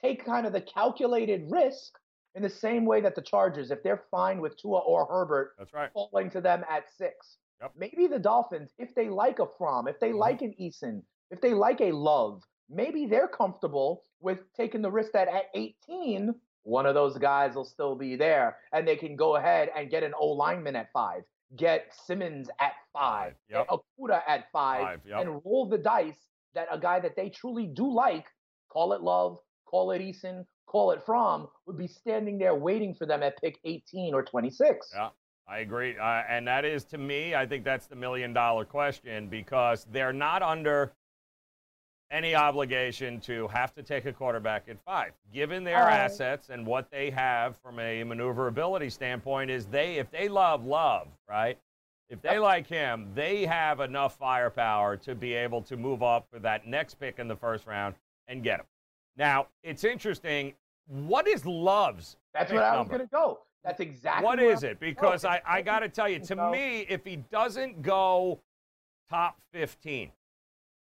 [0.01, 1.93] take kind of the calculated risk
[2.35, 5.73] in the same way that the Chargers, if they're fine with Tua or Herbert, that's
[5.73, 7.37] right, falling to them at six.
[7.61, 7.71] Yep.
[7.77, 10.19] Maybe the Dolphins, if they like a Fromm, if they mm-hmm.
[10.19, 15.11] like an Eason, if they like a Love, maybe they're comfortable with taking the risk
[15.13, 19.37] that at 18, one of those guys will still be there, and they can go
[19.37, 21.23] ahead and get an O lineman at five,
[21.55, 23.67] get Simmons at five, yep.
[23.67, 25.21] get Okudah at five, five yep.
[25.21, 28.25] and roll the dice that a guy that they truly do like,
[28.69, 33.05] call it Love, call it Eason, call it Fromm, would be standing there waiting for
[33.05, 34.91] them at pick 18 or 26.
[34.93, 35.09] Yeah.
[35.47, 35.97] I agree.
[35.97, 40.13] Uh, and that is, to me, I think that's the million dollar question because they're
[40.13, 40.91] not under
[42.11, 45.11] any obligation to have to take a quarterback at five.
[45.33, 50.09] Given their uh, assets and what they have from a maneuverability standpoint, is they, if
[50.11, 51.57] they love love, right?
[52.09, 56.39] If they like him, they have enough firepower to be able to move up for
[56.39, 57.95] that next pick in the first round
[58.29, 58.65] and get him.
[59.17, 60.53] Now, it's interesting.
[60.87, 62.15] What is Love's?
[62.33, 63.39] That's what I was going to go.
[63.67, 64.79] That's exactly what is it?
[64.79, 68.39] Because I, I got to tell you, to me, if he doesn't go
[69.09, 70.09] top 15,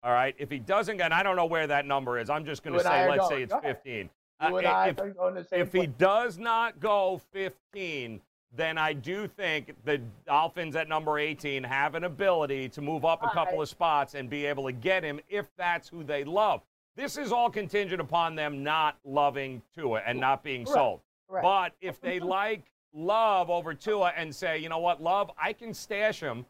[0.03, 2.45] all right, if he doesn't go, and I don't know where that number is, I'm
[2.45, 4.11] just going to say, let's say it's 15.
[4.41, 8.21] Uh, if, if he does not go 15,
[8.57, 13.23] then I do think the Dolphins at number 18 have an ability to move up
[13.23, 16.63] a couple of spots and be able to get him if that's who they love.
[16.97, 20.77] This is all contingent upon them not loving Tua and not being Correct.
[20.77, 21.01] sold.
[21.31, 21.45] Correct.
[21.45, 25.73] But if they like Love over Tua and say, you know what, Love, I can
[25.73, 26.45] stash him,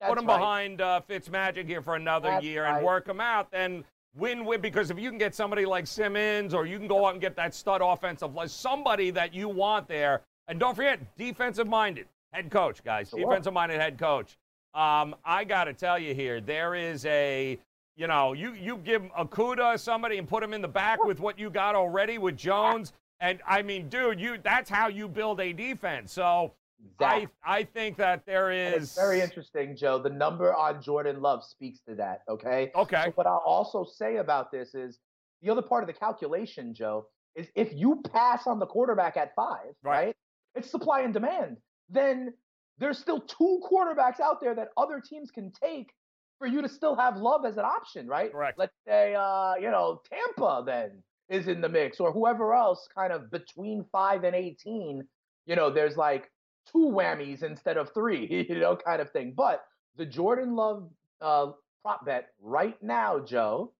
[0.00, 0.38] That's put him right.
[0.38, 2.76] behind uh, Fitzmagic here for another That's year right.
[2.76, 3.84] and work him out, then
[4.16, 4.60] win win.
[4.60, 7.36] Because if you can get somebody like Simmons or you can go out and get
[7.36, 12.50] that stud offensive, like somebody that you want there, and don't forget, defensive minded head
[12.50, 13.20] coach, guys, Sure.
[13.20, 14.36] defensive minded head coach.
[14.74, 17.56] Um, I got to tell you here, there is a,
[17.96, 21.38] you know, you you give Okudah somebody and put him in the back with what
[21.38, 25.52] you got already with Jones, and I mean, dude, you that's how you build a
[25.52, 26.12] defense.
[26.12, 26.52] So
[27.00, 27.28] I Exactly.
[27.44, 29.98] I think that there is It's very interesting, Joe.
[29.98, 32.22] The number on Jordan Love speaks to that.
[32.28, 32.70] Okay.
[32.74, 33.04] Okay.
[33.06, 34.98] So what I'll also say about this is
[35.40, 39.34] the other part of the calculation, Joe, is if you pass on the quarterback at
[39.34, 40.06] five, Right.
[40.06, 40.16] right?
[40.54, 41.56] It's supply and demand.
[41.88, 42.34] Then
[42.78, 45.90] there's still two quarterbacks out there that other teams can take
[46.38, 48.30] for you to still have love as an option, right?
[48.30, 48.58] Correct.
[48.58, 53.12] Let's say, uh, you know, Tampa then is in the mix, or whoever else, kind
[53.12, 55.08] of between five and eighteen.
[55.46, 56.30] You know, there's like
[56.72, 59.34] two whammies instead of three, you know, kind of thing.
[59.36, 59.64] But
[59.96, 63.74] the Jordan Love uh, prop bet right now, Joe,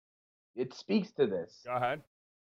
[0.55, 1.63] it speaks to this.
[1.65, 2.03] Go ahead.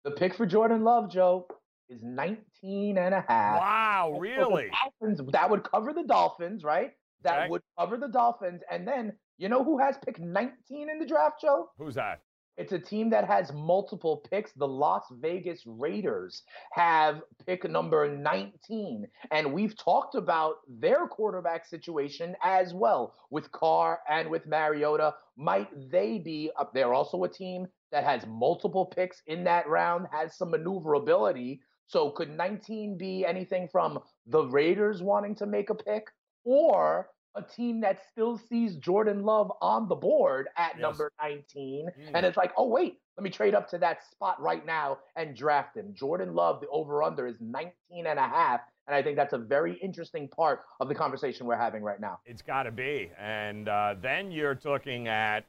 [0.04, 1.46] The pick for Jordan Love, Joe,
[1.88, 3.60] is 19 and a half.
[3.60, 4.70] Wow, So really?
[5.00, 6.92] Dolphins, that would cover the Dolphins, right?
[7.22, 7.48] That Okay.
[7.50, 8.62] would cover the Dolphins.
[8.70, 11.70] And then, you know who has pick 19 in the draft, Joe?
[11.76, 12.22] Who's that?
[12.60, 14.52] It's a team that has multiple picks.
[14.52, 16.42] The Las Vegas Raiders
[16.72, 19.08] have pick number 19.
[19.30, 25.14] And we've talked about their quarterback situation as well with Carr and with Mariota.
[25.38, 26.74] Might they be up?
[26.74, 31.62] They're also a team that has multiple picks in that round, has some maneuverability.
[31.86, 36.08] So could 19 be anything from the Raiders wanting to make a pick
[36.44, 40.80] or a team that still sees Jordan Love on the board at Yes.
[40.82, 42.10] number 19 Mm.
[42.14, 45.36] and it's like, oh wait, let me trade up to that spot right now and
[45.36, 45.94] draft him.
[45.94, 47.72] Jordan Love, the over under is 19
[48.06, 48.60] and a half.
[48.86, 52.18] And I think that's a very interesting part of the conversation we're having right now.
[52.24, 53.10] It's got to be.
[53.18, 55.44] And uh, then you're looking at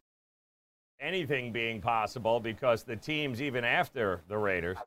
[1.00, 4.78] anything being possible because the teams, even after the Raiders,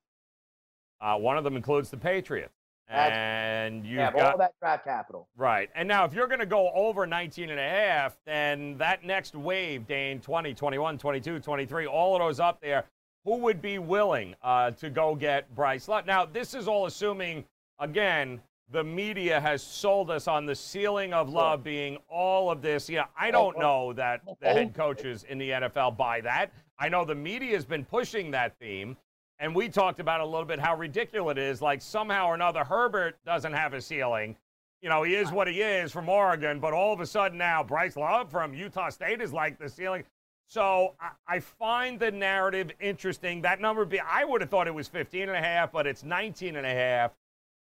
[1.01, 2.55] uh, one of them includes the Patriots.
[2.89, 5.29] That's- And You you've have got all that draft capital.
[5.37, 5.71] Right.
[5.75, 9.35] And now, if you're going to go over 19 and a half, then that next
[9.35, 12.85] wave, Dane, 20, 21, 22, 23, all of those up there,
[13.25, 16.05] who would be willing uh, to go get Bryce Love?
[16.07, 17.45] Now, this is all assuming,
[17.79, 22.89] again, the media has sold us on the ceiling of love being all of this.
[22.89, 26.51] Yeah, I don't know that the head coaches in the NFL buy that.
[26.79, 28.97] I know the media has been pushing that theme.
[29.39, 31.61] And we talked about a little bit how ridiculous it is.
[31.61, 34.37] Like somehow or another, Herbert doesn't have a ceiling.
[34.81, 37.63] You know, he is what he is from Oregon, but all of a sudden now
[37.63, 40.05] Bryce Love from Utah State is like the ceiling.
[40.47, 43.41] So I, I find the narrative interesting.
[43.43, 46.05] That number be I would have thought it was 15 and a half, but it's
[46.05, 47.13] 19 and a half,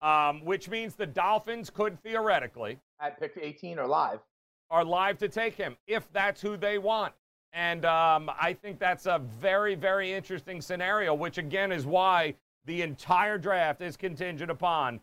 [0.03, 4.21] um, which means the Dolphins could theoretically At pick 18 or live.
[4.71, 7.15] are live to take him if that's who they want.
[7.57, 12.35] And um, I think that's a very, very interesting scenario, which again is why
[12.67, 15.01] the entire draft is contingent upon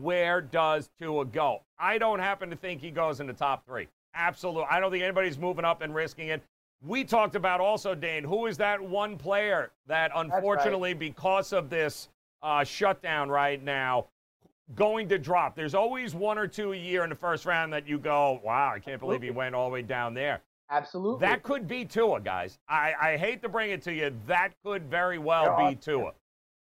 [0.00, 1.62] where does Tua go.
[1.78, 3.86] I don't happen to think he goes in the top three.
[4.16, 4.66] Absolutely.
[4.68, 6.42] I don't think anybody's moving up and risking it.
[6.84, 12.08] We talked about also, Dane, who is that one player that unfortunately, because of this
[12.42, 14.06] uh, shutdown right now,
[14.74, 15.54] going to drop.
[15.54, 18.72] There's always one or two a year in the first round that you go, wow,
[18.74, 20.40] I can't believe he went all the way down there.
[20.70, 21.26] Absolutely.
[21.26, 22.58] That could be Tua, guys.
[22.68, 24.12] I, I hate to bring it to you.
[24.26, 26.12] That could very well There are- be Tua.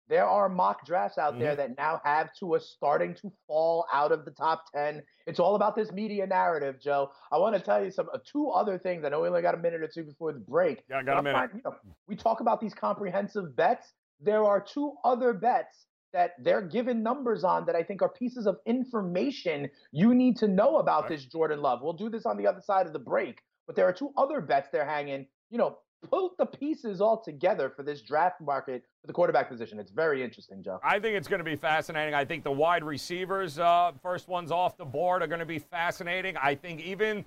[0.07, 1.57] there are mock drafts out there Mhm.
[1.57, 5.03] that now have Tua starting to fall out of the top 10.
[5.27, 7.11] It's all about this media narrative, Joe.
[7.31, 9.03] I want to tell you some uh, two other things.
[9.05, 10.83] I know we only got a minute or two before the break.
[10.89, 11.37] Yeah, I got a minute.
[11.37, 11.75] trying- you know,
[12.07, 13.93] we talk about these comprehensive bets.
[14.19, 18.47] There are two other bets that they're given numbers on that I think are pieces
[18.47, 21.09] of information you need to know about Right.
[21.09, 21.83] this Jordan Love.
[21.83, 24.41] We'll do this on the other side of the break, but there are two other
[24.41, 25.27] bets they're hanging.
[25.51, 25.77] You know,
[26.09, 29.77] put the pieces all together for this draft market for the quarterback position.
[29.77, 30.79] It's very interesting, Joe.
[30.83, 32.15] I think it's going to be fascinating.
[32.15, 35.59] I think the wide receivers, uh, first ones off the board, are going to be
[35.59, 36.35] fascinating.
[36.41, 37.25] I think even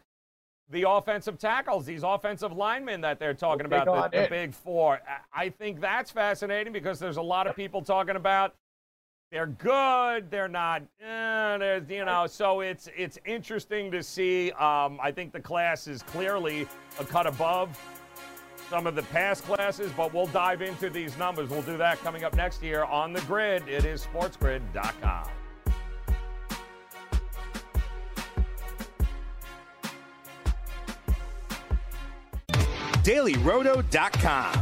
[0.69, 5.01] the offensive tackles, these offensive linemen that they're talking about, the, the big four,
[5.33, 8.57] I think that's fascinating because there's a lot of people talking about
[9.33, 10.31] they're good.
[10.31, 10.83] They're not.
[11.01, 12.27] Eh, there's you know.
[12.27, 14.53] So it's it's interesting to see.
[14.53, 16.69] Um, I think the class is clearly
[17.01, 17.77] a cut above
[18.69, 21.49] some of the past classes, but we'll dive into these numbers.
[21.49, 23.67] We'll do that coming up next year on the grid.
[23.69, 25.29] It is SportsGrid.com.
[33.03, 34.62] DailyRoto.com.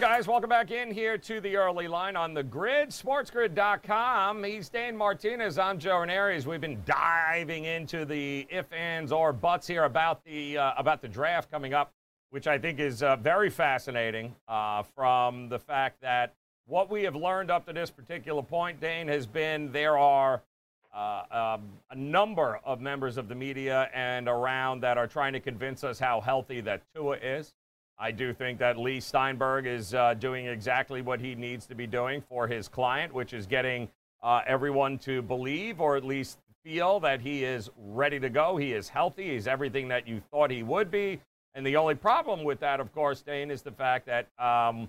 [0.00, 4.44] right, guys, welcome back in here to the early line on the grid, sportsgrid.com.
[4.44, 5.58] He's Dane Martinez.
[5.58, 6.44] I'm Joe Raineri.
[6.46, 11.08] We've been diving into the if, ands, or buts here about the uh, about the
[11.08, 11.92] draft coming up,
[12.30, 14.36] which I think is uh, very fascinating.
[14.46, 16.32] Uh, from the fact that
[16.66, 20.42] what we have learned up to this particular point, Dane, has been there are
[20.94, 25.40] uh, um, a number of members of the media and around that are trying to
[25.40, 27.52] convince us how healthy that Tua is.
[28.00, 31.86] I do think that Leigh Steinberg is uh, doing exactly what he needs to be
[31.86, 33.88] doing for his client, which is getting
[34.22, 38.56] uh, everyone to believe or at least feel that he is ready to go.
[38.56, 39.32] He is healthy.
[39.32, 41.20] He's everything that you thought he would be.
[41.54, 44.88] And the only problem with that, of course, Dane, is the fact that um,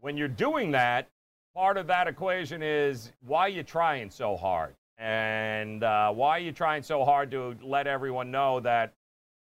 [0.00, 1.08] when you're doing that,
[1.56, 4.74] part of that equation is why are you trying so hard?
[4.96, 8.92] And uh, why are you trying so hard to let everyone know that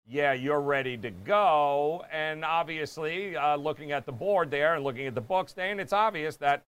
[0.08, 2.04] yeah, you're ready to go.
[2.10, 5.92] And obviously, uh, looking at the board there and looking at the books, Dan, it's
[5.92, 6.64] obvious that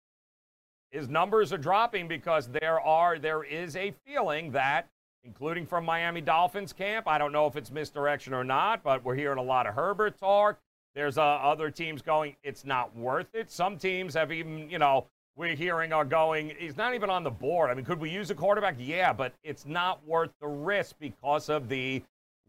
[0.91, 4.87] his numbers are dropping because there are there is a feeling that,
[5.23, 9.15] including from Miami Dolphins camp, I don't know if it's misdirection or not, but we're
[9.15, 10.57] hearing a lot of Herbert talk.
[10.95, 13.51] There's uh, other teams going, it's not worth it.
[13.51, 17.29] Some teams have even, you know, we're hearing are going, he's not even on the
[17.29, 17.69] board.
[17.69, 18.77] I mean, could we use a quarterback?
[18.79, 22.01] Yeah, but it's not worth the risk because of the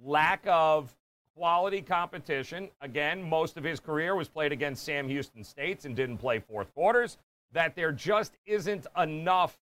[0.04, 0.94] lack of
[1.36, 2.68] quality competition.
[2.80, 6.72] Again, most of his career was played against Sam Houston States and didn't play fourth
[6.74, 7.18] quarters.
[7.52, 9.58] That there just isn't enough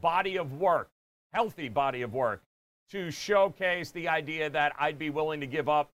[0.00, 0.90] body of work,
[1.32, 2.42] healthy body of work,
[2.90, 5.90] to showcase the idea that I'd be willing to give up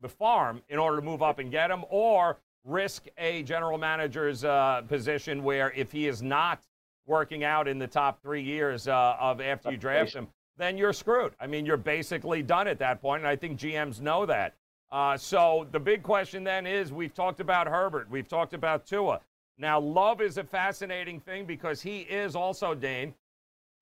[0.00, 4.44] the farm in order to move up and get him, or risk a general manager's
[4.44, 6.60] uh, position where if he is not
[7.06, 10.26] working out in the top three years uh, of after you draft him,
[10.58, 11.32] then you're screwed.
[11.40, 14.54] I mean, you're basically done at that point, and I think GMs know that.
[14.90, 19.20] Uh, so the big question then is we've talked about Herbert, we've talked about Tua.
[19.58, 23.14] Now, Love is a fascinating thing because he is also, Dane,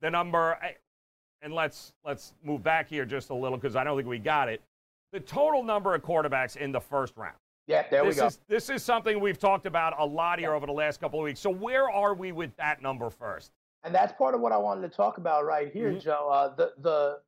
[0.00, 0.58] the number,
[1.42, 4.48] and let's, let's move back here just a little because I don't think we got
[4.48, 4.62] it.
[5.12, 7.36] The total number of quarterbacks in the first round.
[7.66, 8.26] Yeah, there this we go.
[8.26, 10.56] Is, this is something we've talked about a lot here yeah.
[10.56, 11.40] over the last couple of weeks.
[11.40, 13.52] So, where are we with that number first?
[13.84, 16.00] And that's part of what I wanted to talk about right here, mm-hmm.
[16.00, 16.28] Joe.
[16.32, 17.18] Uh, the the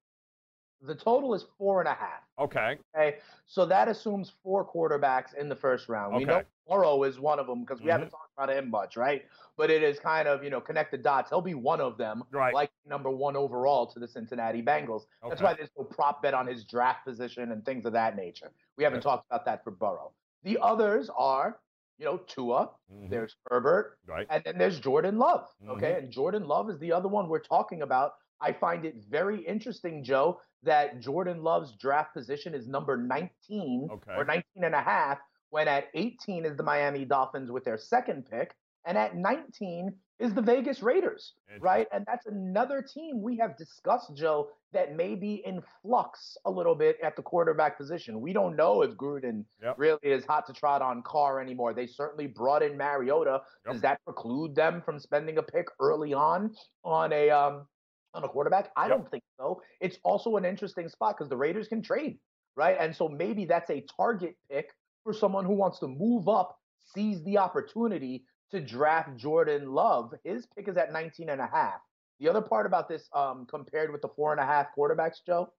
[0.83, 2.23] the total is four and a half.
[2.39, 2.79] Okay.
[2.95, 3.19] Okay.
[3.47, 6.15] So that assumes four quarterbacks in the first round.
[6.15, 6.25] Okay.
[6.25, 7.93] We know Burrow is one of them because we mm-hmm.
[7.93, 9.25] haven't talked about him much, right?
[9.57, 11.31] But it is kind of, you know, connect the dots.
[11.31, 12.53] He'll be one of them, right.
[12.53, 15.07] like number one overall to the Cincinnati Bengals.
[15.23, 15.31] Okay.
[15.31, 18.51] That's why there's no prop bet on his draft position and things of that nature.
[18.77, 20.13] We haven't talked about that for Burrow.
[20.45, 21.59] The others are
[21.99, 23.09] you know, Tua, mm-hmm.
[23.09, 24.27] there's Herbert, right.
[24.31, 25.47] and then there's Jordan Love.
[25.69, 25.87] Okay.
[25.87, 26.05] Mm-hmm.
[26.05, 28.13] And Jordan Love is the other one we're talking about.
[28.41, 34.13] I find it very interesting, Joe, that Jordan Love's draft position is number 19 okay.
[34.17, 35.19] or 19 and a half,
[35.51, 38.55] when at 18 is the Miami Dolphins with their second pick.
[38.85, 41.87] And at 19 is the Vegas Raiders, right?
[41.93, 46.75] And that's another team we have discussed, Joe, that may be in flux a little
[46.75, 48.21] bit at the quarterback position.
[48.21, 49.75] We don't know if Gruden yep.
[49.77, 51.75] really is hot to trot on Carr anymore.
[51.75, 53.43] They certainly brought in Mariota.
[53.67, 53.75] Yep.
[53.75, 57.67] Does that preclude them from spending a pick early on on a um,
[58.15, 58.71] on a quarterback?
[58.75, 58.97] I yep.
[58.97, 59.61] don't think so.
[59.81, 62.19] It's also an interesting spot because the Raiders can trade,
[62.57, 62.77] right?
[62.81, 64.71] And so maybe that's a target pick
[65.05, 66.59] for someone who wants to move up,
[66.95, 70.15] seize the opportunity to draft Jordan Love.
[70.25, 71.81] His pick is at 19 and a half.
[72.21, 75.53] The other part about this, um, compared with the four and a half quarterbacks, Joe,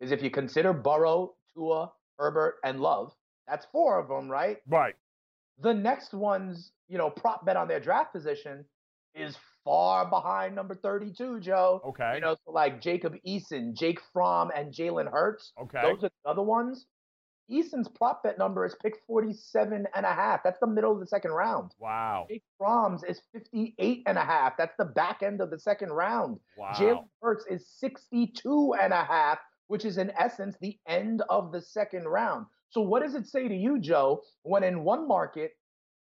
[0.00, 3.12] is if you consider Burrow, Tua, Herbert, and Love,
[3.48, 4.58] that's four of them, right?
[4.68, 4.94] Right.
[5.60, 8.64] The next one's, you know, prop bet on their draft position
[9.14, 11.80] is far behind number 32, Joe.
[11.86, 12.16] Okay.
[12.16, 15.52] You know, so like Jacob Eason, Jake Fromm, and Jalen Hurts.
[15.60, 15.80] Okay.
[15.82, 16.86] Those are the other ones.
[17.50, 20.42] Eason's prop bet number is pick 47 and a half.
[20.42, 21.72] That's the middle of the second round.
[21.78, 22.26] Wow.
[22.28, 24.56] Jake Fromm's is 58 and a half.
[24.56, 26.38] That's the back end of the second round.
[26.56, 26.72] Wow.
[26.74, 29.38] Jalen Hurts is 62 and a half,
[29.68, 32.46] which is in essence the end of the second round.
[32.70, 35.52] So what does it say to you, Joe, when in one market,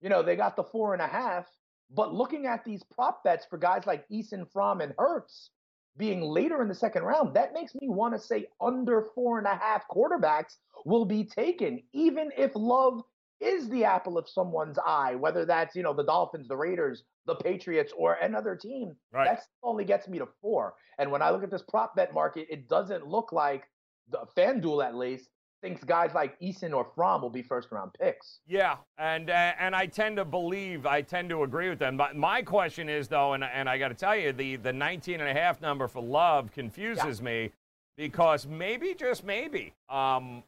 [0.01, 1.45] you know, they got the four and a half,
[1.89, 5.51] but looking at these prop bets for guys like Eason, Fromm, and Hurts,
[5.99, 9.45] being later in the second round, that makes me want to say under four and
[9.45, 13.03] a half quarterbacks will be taken, even if Love
[13.41, 17.35] is the apple of someone's eye, whether that's, you know, the Dolphins, the Raiders, the
[17.35, 19.25] Patriots, or another team, Right.
[19.25, 20.73] that only gets me to four.
[20.97, 23.69] And when I look at this prop bet market, it doesn't look like
[24.09, 25.29] the FanDuel at least
[25.61, 28.39] thinks guys like Eason or Fromm will be first round picks.
[28.47, 31.97] Yeah, and uh, and I tend to believe, I tend to agree with them.
[31.97, 35.19] But my question is though, and and I got to tell you, the the 19
[35.19, 37.51] and a half number for Love confuses me
[37.97, 40.43] because maybe just maybe, um,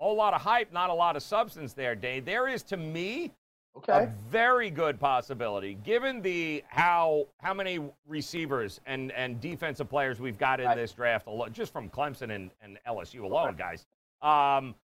[0.00, 2.24] a whole lot of hype, not a lot of substance there, Dave.
[2.24, 3.32] There is to me
[3.76, 4.04] Okay.
[4.04, 10.38] a very good possibility, given the how how many receivers and and defensive players we've
[10.38, 10.76] got in Right.
[10.76, 13.84] this draft, alo- just from Clemson and, and LSU alone, guys.
[14.28, 14.74] Um,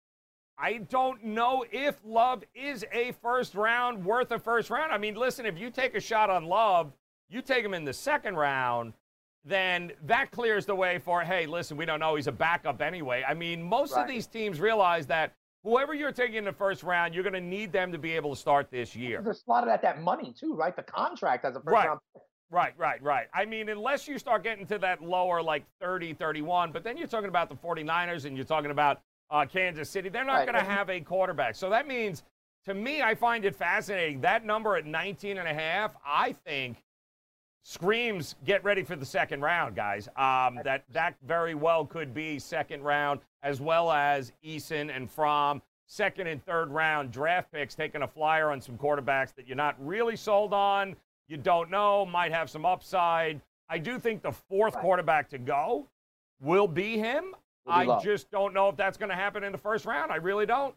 [0.59, 4.93] I don't know if Love is a first round worth a first round.
[4.93, 6.93] I mean, listen, if you take a shot on Love,
[7.30, 8.93] you take him in the second round,
[9.43, 12.14] then that clears the way for, hey, listen, we don't know.
[12.16, 13.24] He's a backup anyway.
[13.26, 15.32] I mean, most of these teams realize that
[15.64, 18.34] whoever you're taking in the first round, you're going to need them to be able
[18.34, 19.22] to start this year.
[19.22, 20.76] They're slotted at that money too, right?
[20.76, 21.88] The contract as a first Right.
[21.88, 22.01] round.
[22.51, 23.28] Right, right, right.
[23.32, 27.07] I mean, unless you start getting to that lower, like 30, 31, but then you're
[27.07, 29.01] talking about the 49ers and you're talking about
[29.31, 30.09] uh, Kansas City.
[30.09, 30.53] They're not Right.
[30.53, 31.55] going to have a quarterback.
[31.55, 32.22] So that means,
[32.64, 34.20] to me, I find it fascinating.
[34.20, 36.83] That number at 19 and a half, I think,
[37.62, 40.09] screams get ready for the second round, guys.
[40.16, 45.62] Um, that, that very well could be second round, as well as Eason and Fromm.
[45.87, 49.74] Second and third round draft picks taking a flyer on some quarterbacks that you're not
[49.85, 50.95] really sold on
[51.31, 53.41] you don't know, might have some upside.
[53.68, 55.87] I do think the fourth quarterback to go
[56.41, 57.37] will be him.
[57.67, 58.03] I Love.
[58.03, 60.11] just don't know if that's going to happen in the first round.
[60.11, 60.75] I really don't.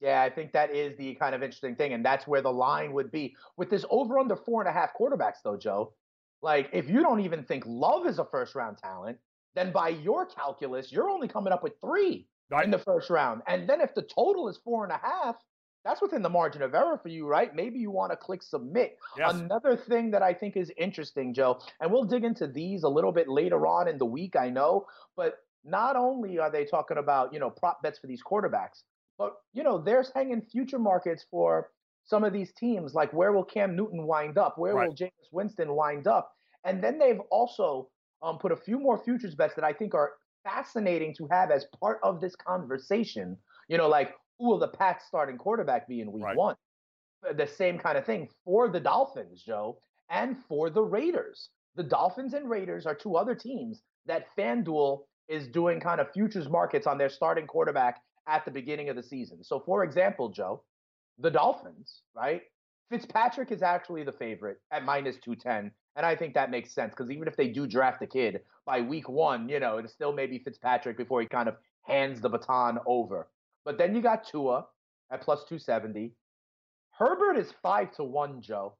[0.00, 2.92] Yeah, I think that is the kind of interesting thing, and that's where the line
[2.92, 5.94] would be with this over under four and a half quarterbacks, though, Joe.
[6.42, 9.18] Like, if you don't even think Love is a first round talent,
[9.54, 12.26] then by your calculus, you're only coming up with three
[12.64, 13.42] in the first round.
[13.46, 15.36] And then if the total is four and a half,
[15.84, 17.54] that's within the margin of error for you, right?
[17.54, 18.98] Maybe you want to click submit.
[19.16, 19.34] Yes.
[19.34, 23.12] Another thing that I think is interesting, Joe, and we'll dig into these a little
[23.12, 27.32] bit later on in the week, I know, but not only are they talking about,
[27.32, 28.82] you know, prop bets for these quarterbacks,
[29.18, 31.70] but, you know, there's hanging future markets for
[32.04, 34.58] some of these teams, like where will Cam Newton wind up?
[34.58, 34.88] Where Right.
[34.88, 36.32] will Jameis Winston wind up?
[36.64, 37.90] And then they've also
[38.22, 41.66] um, put a few more futures bets that I think are fascinating to have as
[41.80, 43.38] part of this conversation.
[43.68, 46.36] You know, like who will the Pats starting quarterback be in week Right.
[46.36, 46.56] one?
[47.28, 49.78] Uh, The same kind of thing for the Dolphins, Joe,
[50.10, 51.50] and for the Raiders.
[51.76, 56.48] The Dolphins and Raiders are two other teams that FanDuel is doing kind of futures
[56.48, 59.42] markets on their starting quarterback at the beginning of the season.
[59.42, 60.62] So, for example, Joe,
[61.18, 62.42] the Dolphins, right?
[62.90, 65.70] Fitzpatrick is actually the favorite at minus 210.
[65.96, 68.80] And I think that makes sense because even if they do draft a kid by
[68.80, 72.78] week one, you know, it's still maybe Fitzpatrick before he kind of hands the baton
[72.86, 73.28] over.
[73.64, 74.66] But then you got Tua
[75.10, 76.12] at plus 270.
[76.92, 78.74] Herbert is five to one, Joe,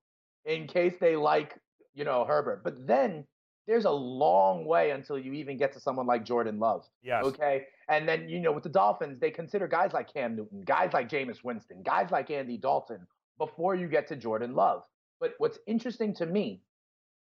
[0.45, 1.59] in case they like,
[1.95, 2.62] you know, Herbert.
[2.64, 3.26] But then
[3.67, 6.85] there's a long way until you even get to someone like Jordan Love.
[7.03, 7.25] Yes.
[7.25, 7.65] Okay.
[7.89, 11.09] And then, you know, with the Dolphins, they consider guys like Cam Newton, guys like
[11.09, 13.07] Jameis Winston, guys like Andy Dalton
[13.39, 14.83] before you get to Jordan Love.
[15.21, 16.63] But what's interesting to me,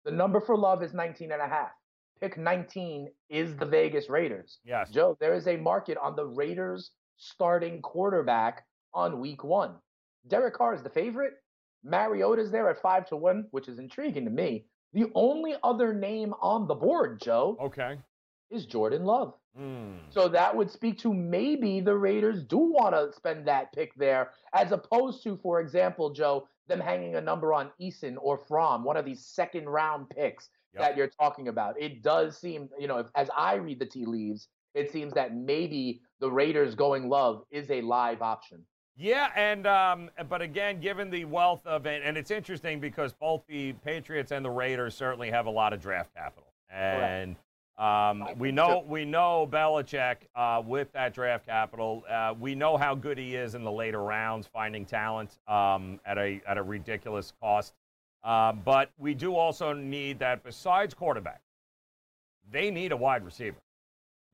[0.04, 1.70] the number for Love is 19 and a half.
[2.20, 4.58] Pick 19 is the Vegas Raiders.
[4.64, 4.90] Yes.
[4.90, 8.64] Joe, there is a market on the Raiders starting quarterback
[8.94, 9.74] on week one.
[10.28, 11.34] Derek Carr is the favorite.
[11.84, 14.66] Mariota's there at five to one, which is intriguing to me.
[14.92, 17.98] The only other name on the board, Joe, Okay.
[18.50, 19.34] is Jordan Love.
[19.56, 19.98] Hmm.
[20.10, 24.30] So that would speak to maybe the Raiders do want to spend that pick there,
[24.54, 28.96] as opposed to, for example, Joe, them hanging a number on Eason or Fromm, one
[28.96, 30.80] of these second round picks Yep.
[30.82, 31.78] that you're talking about.
[31.78, 35.34] It does seem, you know, if, as I read the tea leaves, it seems that
[35.36, 38.64] maybe the Raiders going love is a live option.
[38.96, 43.42] Yeah, and um, but again, given the wealth of it, and it's interesting because both
[43.48, 47.36] the Patriots and the Raiders certainly have a lot of draft capital, and
[47.78, 52.04] um, we know we know Belichick uh, with that draft capital.
[52.08, 56.18] Uh, we know how good he is in the later rounds, finding talent um, at
[56.18, 57.72] a at a ridiculous cost.
[58.22, 60.44] Uh, but we do also need that.
[60.44, 61.40] Besides quarterback,
[62.50, 63.56] they need a wide receiver.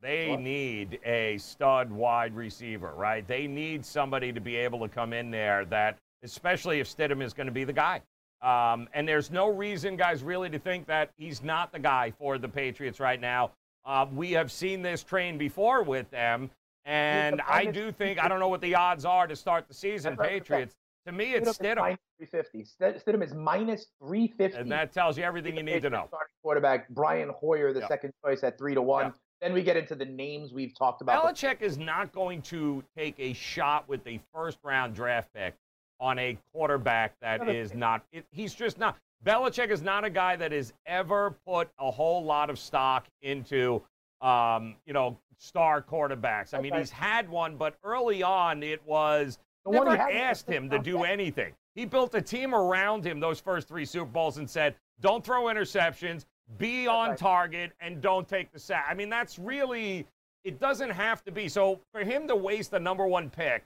[0.01, 0.39] They Sure.
[0.39, 3.27] need a stud wide receiver, right?
[3.27, 7.33] They need somebody to be able to come in there that, especially if Stidham is
[7.35, 8.03] going to be the guy.
[8.41, 12.39] Um, and there's no reason, guys, really to think that he's not the guy for
[12.39, 13.51] the Patriots right now.
[13.85, 16.49] Uh, we have seen this train before with them,
[16.85, 20.11] and I do think I don't know what the odds are to start the season.
[20.13, 20.55] That's what I was gonna say.
[20.67, 20.77] Patriots.
[21.07, 22.65] To me, it's Stidham minus 350.
[23.01, 24.59] Stidham is minus 350.
[24.61, 26.05] and that tells you everything you need to know.
[26.09, 27.89] Starting quarterback Brian Hoyer, the Yep.
[27.89, 29.07] second choice at three to one.
[29.07, 29.15] Yep.
[29.41, 31.25] Then we get into the names we've talked about.
[31.25, 35.55] Belichick is not going to take a shot with a first round draft pick
[36.01, 38.03] on a quarterback that is not.
[38.13, 38.97] It, he's just not.
[39.25, 43.83] Belichick is not a guy that has ever put a whole lot of stock into,
[44.21, 46.55] um, you know, star quarterbacks.
[46.55, 50.69] I mean, he's had one, but early on it was The one never asked him
[50.71, 51.53] to do anything.
[51.75, 55.45] He built a team around him those first three Super Bowls and said, "Don't throw
[55.45, 56.25] interceptions,
[56.57, 57.19] be on right.
[57.19, 60.07] target, and don't take the sack." I mean, that's really.
[60.45, 61.49] It doesn't have to be.
[61.49, 63.65] So for him to waste the number one pick,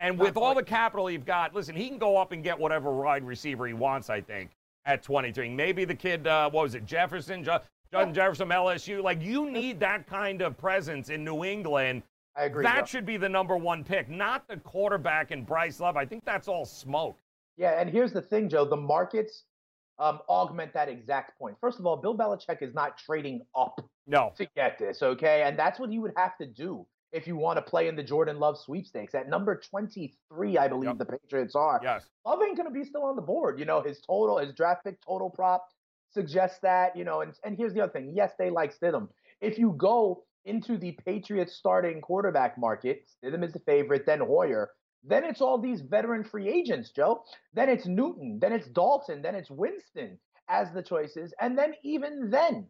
[0.00, 2.92] and with all the capital you've got, listen, he can go up and get whatever
[2.92, 4.08] wide receiver he wants.
[4.08, 4.50] I think
[4.84, 7.58] at 23, maybe the kid, uh, what was it, Jefferson, Ju-
[7.92, 9.02] Justin Jefferson, LSU.
[9.02, 12.02] Like you need that kind of presence in New England.
[12.34, 12.64] I agree.
[12.64, 15.96] That should be the number one pick, not the quarterback and Bryce Love.
[15.96, 17.18] I think that's all smoke.
[17.58, 18.64] Yeah, and here's the thing, Joe.
[18.64, 19.44] The markets
[19.98, 21.56] um, augment that exact point.
[21.60, 24.32] First of all, Bill Belichick is not trading up No.
[24.36, 25.42] to get this, okay?
[25.42, 28.02] And that's what he would have to do if you want to play in the
[28.02, 29.14] Jordan Love sweepstakes.
[29.14, 30.98] At number 23, I believe Yep.
[30.98, 31.80] the Patriots are.
[31.82, 32.04] Yes.
[32.24, 33.58] Love ain't going to be still on the board.
[33.58, 35.66] You know, his total, his draft pick total prop
[36.10, 38.12] suggests that, you know, and, and here's the other thing.
[38.14, 39.08] Yes, they like Stidham.
[39.40, 44.70] If you go into the Patriots starting quarterback market, Stidham is the favorite, then Hoyer,
[45.04, 47.24] then it's all these veteran free agents, Joe.
[47.54, 51.32] Then it's Newton, then it's Dalton, then it's Winston as the choices.
[51.40, 52.66] And then even then,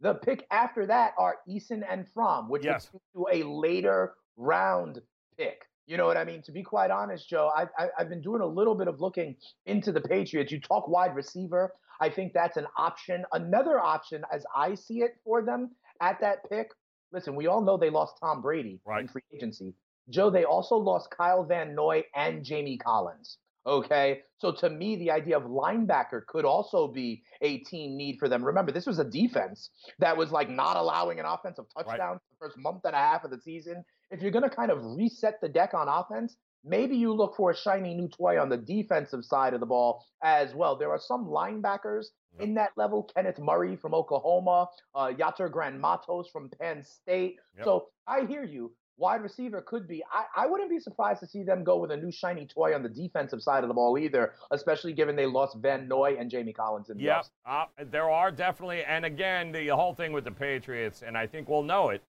[0.00, 2.84] the pick after that are Eason and Fromm, which Yes.
[2.84, 5.00] speak to a later round
[5.36, 5.62] pick.
[5.86, 6.42] You know what I mean?
[6.42, 9.36] To be quite honest, Joe, I, I, I've been doing a little bit of looking
[9.66, 10.52] into the Patriots.
[10.52, 11.74] You talk wide receiver.
[12.00, 13.24] I think that's an option.
[13.32, 15.70] Another option, as I see it for them
[16.00, 16.70] at that pick.
[17.12, 19.74] Listen, we all know they lost Tom Brady in free agency.
[20.08, 23.38] Joe, they also lost Kyle Van Noy and Jamie Collins.
[23.66, 24.22] Okay.
[24.38, 28.42] So to me, the idea of linebacker could also be a team need for them.
[28.42, 31.84] Remember, this was a defense that was like not allowing an offensive Right.
[31.86, 33.84] touchdown the first month and a half of the season.
[34.10, 37.50] If you're going to kind of reset the deck on offense, maybe you look for
[37.50, 40.76] a shiny new toy on the defensive side of the ball as well.
[40.76, 42.06] There are some linebackers
[42.38, 42.42] Yep.
[42.48, 43.02] in that level.
[43.14, 47.36] Kenneth Murray from Oklahoma, uh, Yetur Gross-Matos from Penn State.
[47.56, 47.64] Yep.
[47.64, 48.72] So I hear you.
[49.00, 50.04] Wide receiver could be.
[50.12, 52.82] I, I wouldn't be surprised to see them go with a new shiny toy on
[52.82, 56.52] the defensive side of the ball either, especially given they lost Van Noy and Jamie
[56.52, 57.24] Collins in the Yep.
[57.46, 61.48] Uh, there are definitely, and again, the whole thing with the Patriots, and I think
[61.48, 62.02] we'll know it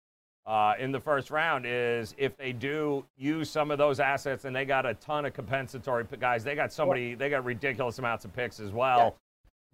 [0.46, 4.54] uh, in the first round, is if they do use some of those assets and
[4.54, 8.34] they got a ton of compensatory guys, they got somebody, they got ridiculous amounts of
[8.34, 9.16] picks as well.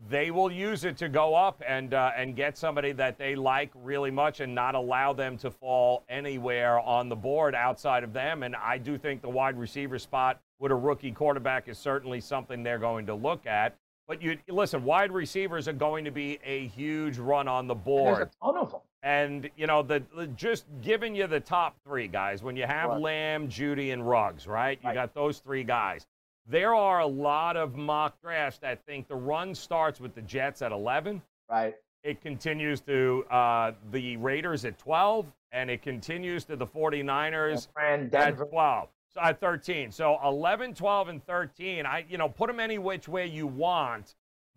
[0.09, 3.71] They will use it to go up and uh, and get somebody that they like
[3.73, 8.43] really much and not allow them to fall anywhere on the board outside of them.
[8.43, 12.61] And I do think the wide receiver spot with a rookie quarterback is certainly something
[12.61, 13.75] they're going to look at.
[14.07, 17.83] But you listen, wide receivers are going to be a huge run on the And
[17.83, 18.17] board.
[18.17, 18.81] There's a ton of them.
[19.01, 22.89] And you know, the, the- just giving you the top three guys when you have
[22.91, 23.01] Right.
[23.01, 24.79] Lamb, Jeudy, and Ruggs, right?
[24.83, 24.93] You Right.
[24.93, 26.05] got those three guys.
[26.49, 30.61] There are a lot of mock drafts that think the run starts with the Jets
[30.61, 31.21] at 11.
[31.49, 31.75] Right.
[32.03, 38.09] It continues to uh, the Raiders at 12, and it continues to the 49ers Fran
[38.13, 38.89] at 12.
[39.13, 39.91] So at 13.
[39.91, 41.85] So 11, 12, and 13.
[41.85, 44.15] I, you know, put them any which way you want.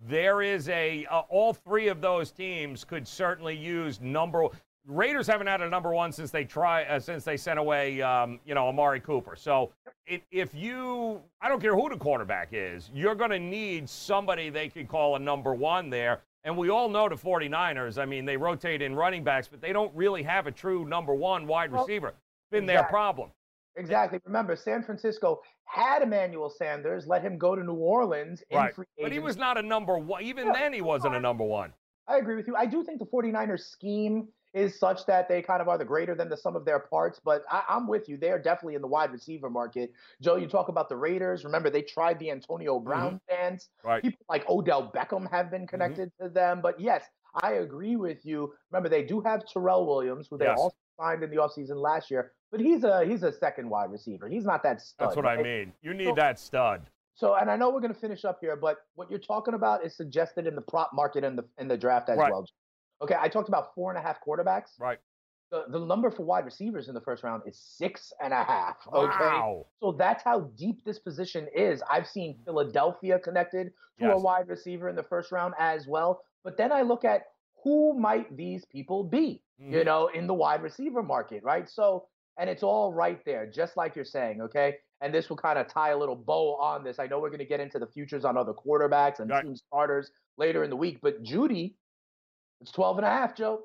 [0.09, 4.49] There is a uh, all three of those teams could certainly use number.
[4.87, 8.41] Raiders haven't had a number one since they try uh, since they sent away um,
[8.45, 9.37] you know Amari Cooper.
[9.37, 9.73] So
[10.07, 14.51] it, if you, I don't care who the quarterback is, you're going to need somebody
[14.51, 16.21] they could call a number one there.
[16.43, 18.01] And we all know the 49ers.
[18.01, 21.15] I mean, they rotate in running backs, but they don't really have a true number
[21.15, 21.77] one wide receiver.
[21.77, 22.15] Well, receiver.
[22.51, 23.31] Been their problem.
[23.77, 24.19] Exactly.
[24.25, 28.75] Remember, San Francisco had Emmanuel Sanders, let him go to New Orleans in Right.
[29.01, 30.23] But he was not a number one.
[30.23, 31.73] Even Yeah, then, he wasn't a number one.
[32.09, 32.57] I agree with you.
[32.57, 36.15] I do think the 49ers scheme is such that they kind of are the greater
[36.15, 38.17] than the sum of their parts, but I, I'm with you.
[38.17, 39.93] They are definitely in the wide receiver market.
[40.21, 41.45] Joe, you talk about the Raiders.
[41.45, 43.69] Remember, they tried the Antonio Brown dance.
[43.81, 43.89] Mm-hmm.
[43.89, 44.03] Right.
[44.03, 46.61] People like Odell Beckham have been connected to them.
[46.63, 47.05] But yes,
[47.43, 48.53] I agree with you.
[48.73, 50.59] Remember, they do have Tyrell Williams, who they Yes.
[50.59, 54.29] also signed in the offseason last year, but he's a he's a second wide receiver.
[54.29, 55.07] He's not that stud.
[55.09, 55.73] That's what I mean.
[55.83, 56.91] You need So- that stud.
[57.15, 59.85] So, and I know we're going to finish up here, but what you're talking about
[59.85, 62.33] is suggested in the prop market and the in the draft as Right.
[62.33, 62.47] well.
[63.03, 64.79] Okay, I talked about four and a half quarterbacks.
[64.79, 64.99] Right.
[65.51, 68.77] The, the number for wide receivers in the first round is six and a half.
[68.93, 69.19] Okay.
[69.19, 69.67] Wow.
[69.81, 71.83] So that's how deep this position is.
[71.91, 76.23] I've seen Philadelphia connected to a wide receiver in the first round as well.
[76.45, 77.23] But then I look at
[77.65, 79.85] who might these people be, you Mhm.
[79.85, 81.69] know, in the wide receiver market, right?
[81.69, 82.07] So,
[82.39, 84.79] and it's all right there, just like you're saying, okay?
[85.01, 86.99] And this will kind of tie a little bow on this.
[86.99, 89.43] I know we're going to get into the futures on other quarterbacks and Right.
[89.45, 91.75] team starters later in the week, but Jeudy,
[92.61, 93.61] it's 12 and a half, Joe.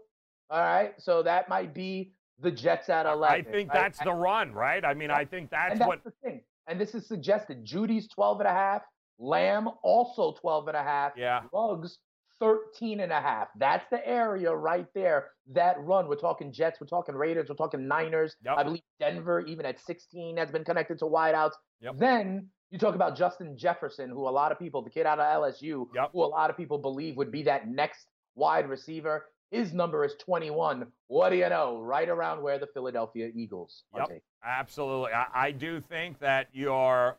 [0.49, 0.93] All right.
[0.99, 3.23] So that might be the Jets at 11.
[3.23, 3.81] I think right?
[3.83, 4.83] that's the run, right?
[4.83, 5.15] I mean, Yeah.
[5.17, 6.03] I think that's and that's what.
[6.03, 6.41] the thing.
[6.67, 7.65] and this is suggested.
[7.65, 8.81] Jeudy's 12 and a half.
[9.17, 11.13] Lamb also 12 and a half.
[11.17, 11.41] Yeah.
[11.53, 11.97] Ruggs
[12.39, 13.47] 13 and a half.
[13.57, 15.29] That's the area right there.
[15.53, 16.07] That run.
[16.09, 18.35] We're talking Jets, we're talking Raiders, we're talking Niners.
[18.43, 18.55] Yep.
[18.57, 21.53] I believe Denver, even at 16, has been connected to wideouts.
[21.81, 21.95] Yep.
[21.97, 25.25] Then you talk about Justin Jefferson, who a lot of people, the kid out of
[25.43, 26.09] LSU, Yep.
[26.11, 29.25] who a lot of people believe would be that next wide receiver.
[29.51, 30.87] His number is 21.
[31.07, 31.79] What do you know?
[31.79, 34.07] Right around where the Philadelphia Eagles are Yep.
[34.09, 34.21] taken.
[34.43, 35.13] Absolutely.
[35.13, 37.17] I, I do think that your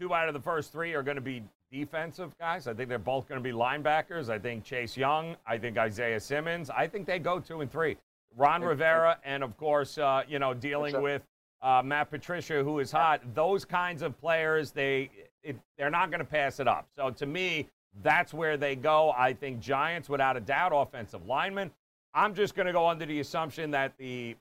[0.00, 2.66] two out of the first three are going to be defensive guys.
[2.66, 4.28] I think they're both going to be linebackers.
[4.28, 5.36] I think Chase Young.
[5.46, 6.70] I think Isaiah Simmons.
[6.70, 7.96] I think they go two and three.
[8.36, 11.22] Ron Rivera, and of course, uh, you know, dealing with
[11.62, 13.20] uh, Matt Patricia, who is hot.
[13.34, 15.10] Those kinds of players, they
[15.42, 16.88] it, they're not going to pass it up.
[16.96, 17.68] So to me,
[18.02, 19.12] that's where they go.
[19.16, 21.70] I think Giants, without a doubt, offensive linemen.
[22.14, 24.36] I'm just going to go under the assumption that the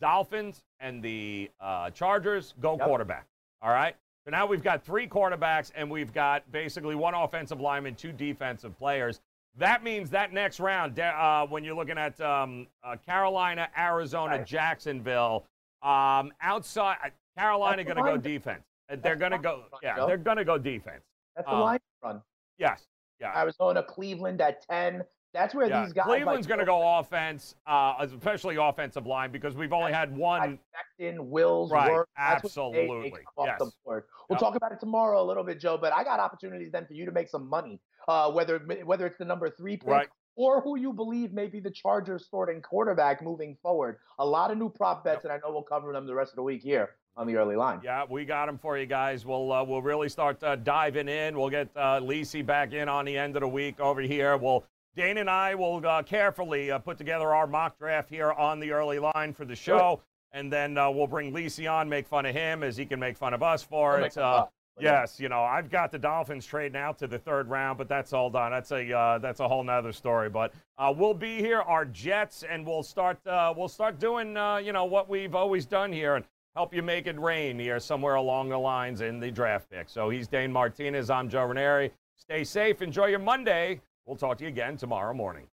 [0.00, 2.86] Dolphins and the uh, Chargers go Yep.
[2.86, 3.26] quarterback.
[3.62, 3.94] All right.
[4.24, 8.76] So now we've got three quarterbacks and we've got basically one offensive lineman, two defensive
[8.78, 9.20] players.
[9.58, 14.46] That means that next round, uh, when you're looking at um, uh, Carolina, Arizona, Right.
[14.46, 15.44] Jacksonville,
[15.82, 18.62] um, outside uh, Carolina going to go defense.
[18.90, 19.64] Uh, They're going to go.
[19.82, 21.02] Yeah, they're going to go defense.
[21.36, 22.22] That's the Uh, line run.
[22.58, 22.86] Yes.
[23.20, 23.38] Yeah.
[23.38, 25.04] Arizona, Cleveland at 10.
[25.32, 25.84] That's where yeah.
[25.84, 26.06] these guys.
[26.06, 26.08] Are.
[26.08, 30.58] Cleveland's like, going to go offense, uh, especially offensive line, because we've only had one.
[30.98, 32.08] Becton, Wills, Right, Work.
[32.16, 33.72] What they- they absolutely, yes.
[33.86, 34.38] We'll Yep.
[34.40, 35.78] talk about it tomorrow a little bit, Joe.
[35.78, 37.80] But I got opportunities then for you to make some money.
[38.08, 40.08] Uh, whether whether it's the number three pick Right.
[40.34, 43.98] or who you believe may be the Chargers starting quarterback moving forward.
[44.18, 46.36] A lot of new prop bets, and I know we'll cover them the rest of
[46.36, 47.80] the week here on the early line.
[47.84, 49.26] Yeah, we got them for you guys.
[49.26, 51.38] We'll uh, we'll really start uh, diving in.
[51.38, 54.38] We'll get uh, Lisi back in on the end of the week over here.
[54.38, 54.64] We'll
[54.96, 58.72] Dane and I will uh, carefully uh, put together our mock draft here on the
[58.72, 60.00] early line for the show,
[60.32, 63.18] and then uh, we'll bring Lisi on, make fun of him as he can make
[63.18, 64.16] fun of us for I'll it.
[64.16, 64.46] Uh,
[64.80, 68.14] yes, you know I've got the Dolphins trading out to the third round, but that's
[68.14, 68.50] all done.
[68.50, 70.30] That's a uh, that's a whole nother story.
[70.30, 74.56] But uh, we'll be here, our Jets, and we'll start uh, we'll start doing uh,
[74.56, 76.24] you know what we've always done here and
[76.54, 79.88] help you make it rain here somewhere along the lines in the draft pick.
[79.88, 81.10] So he's Dane Martinez.
[81.10, 81.90] I'm Joe Raineri.
[82.16, 82.82] Stay safe.
[82.82, 83.80] Enjoy your Monday.
[84.06, 85.46] We'll talk to you again tomorrow morning.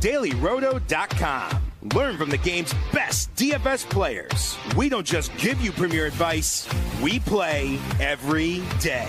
[0.00, 1.62] DailyRoto.com.
[1.94, 4.56] Learn from the game's best DFS players.
[4.76, 6.68] We don't just give you premier advice,
[7.02, 9.08] we play every day.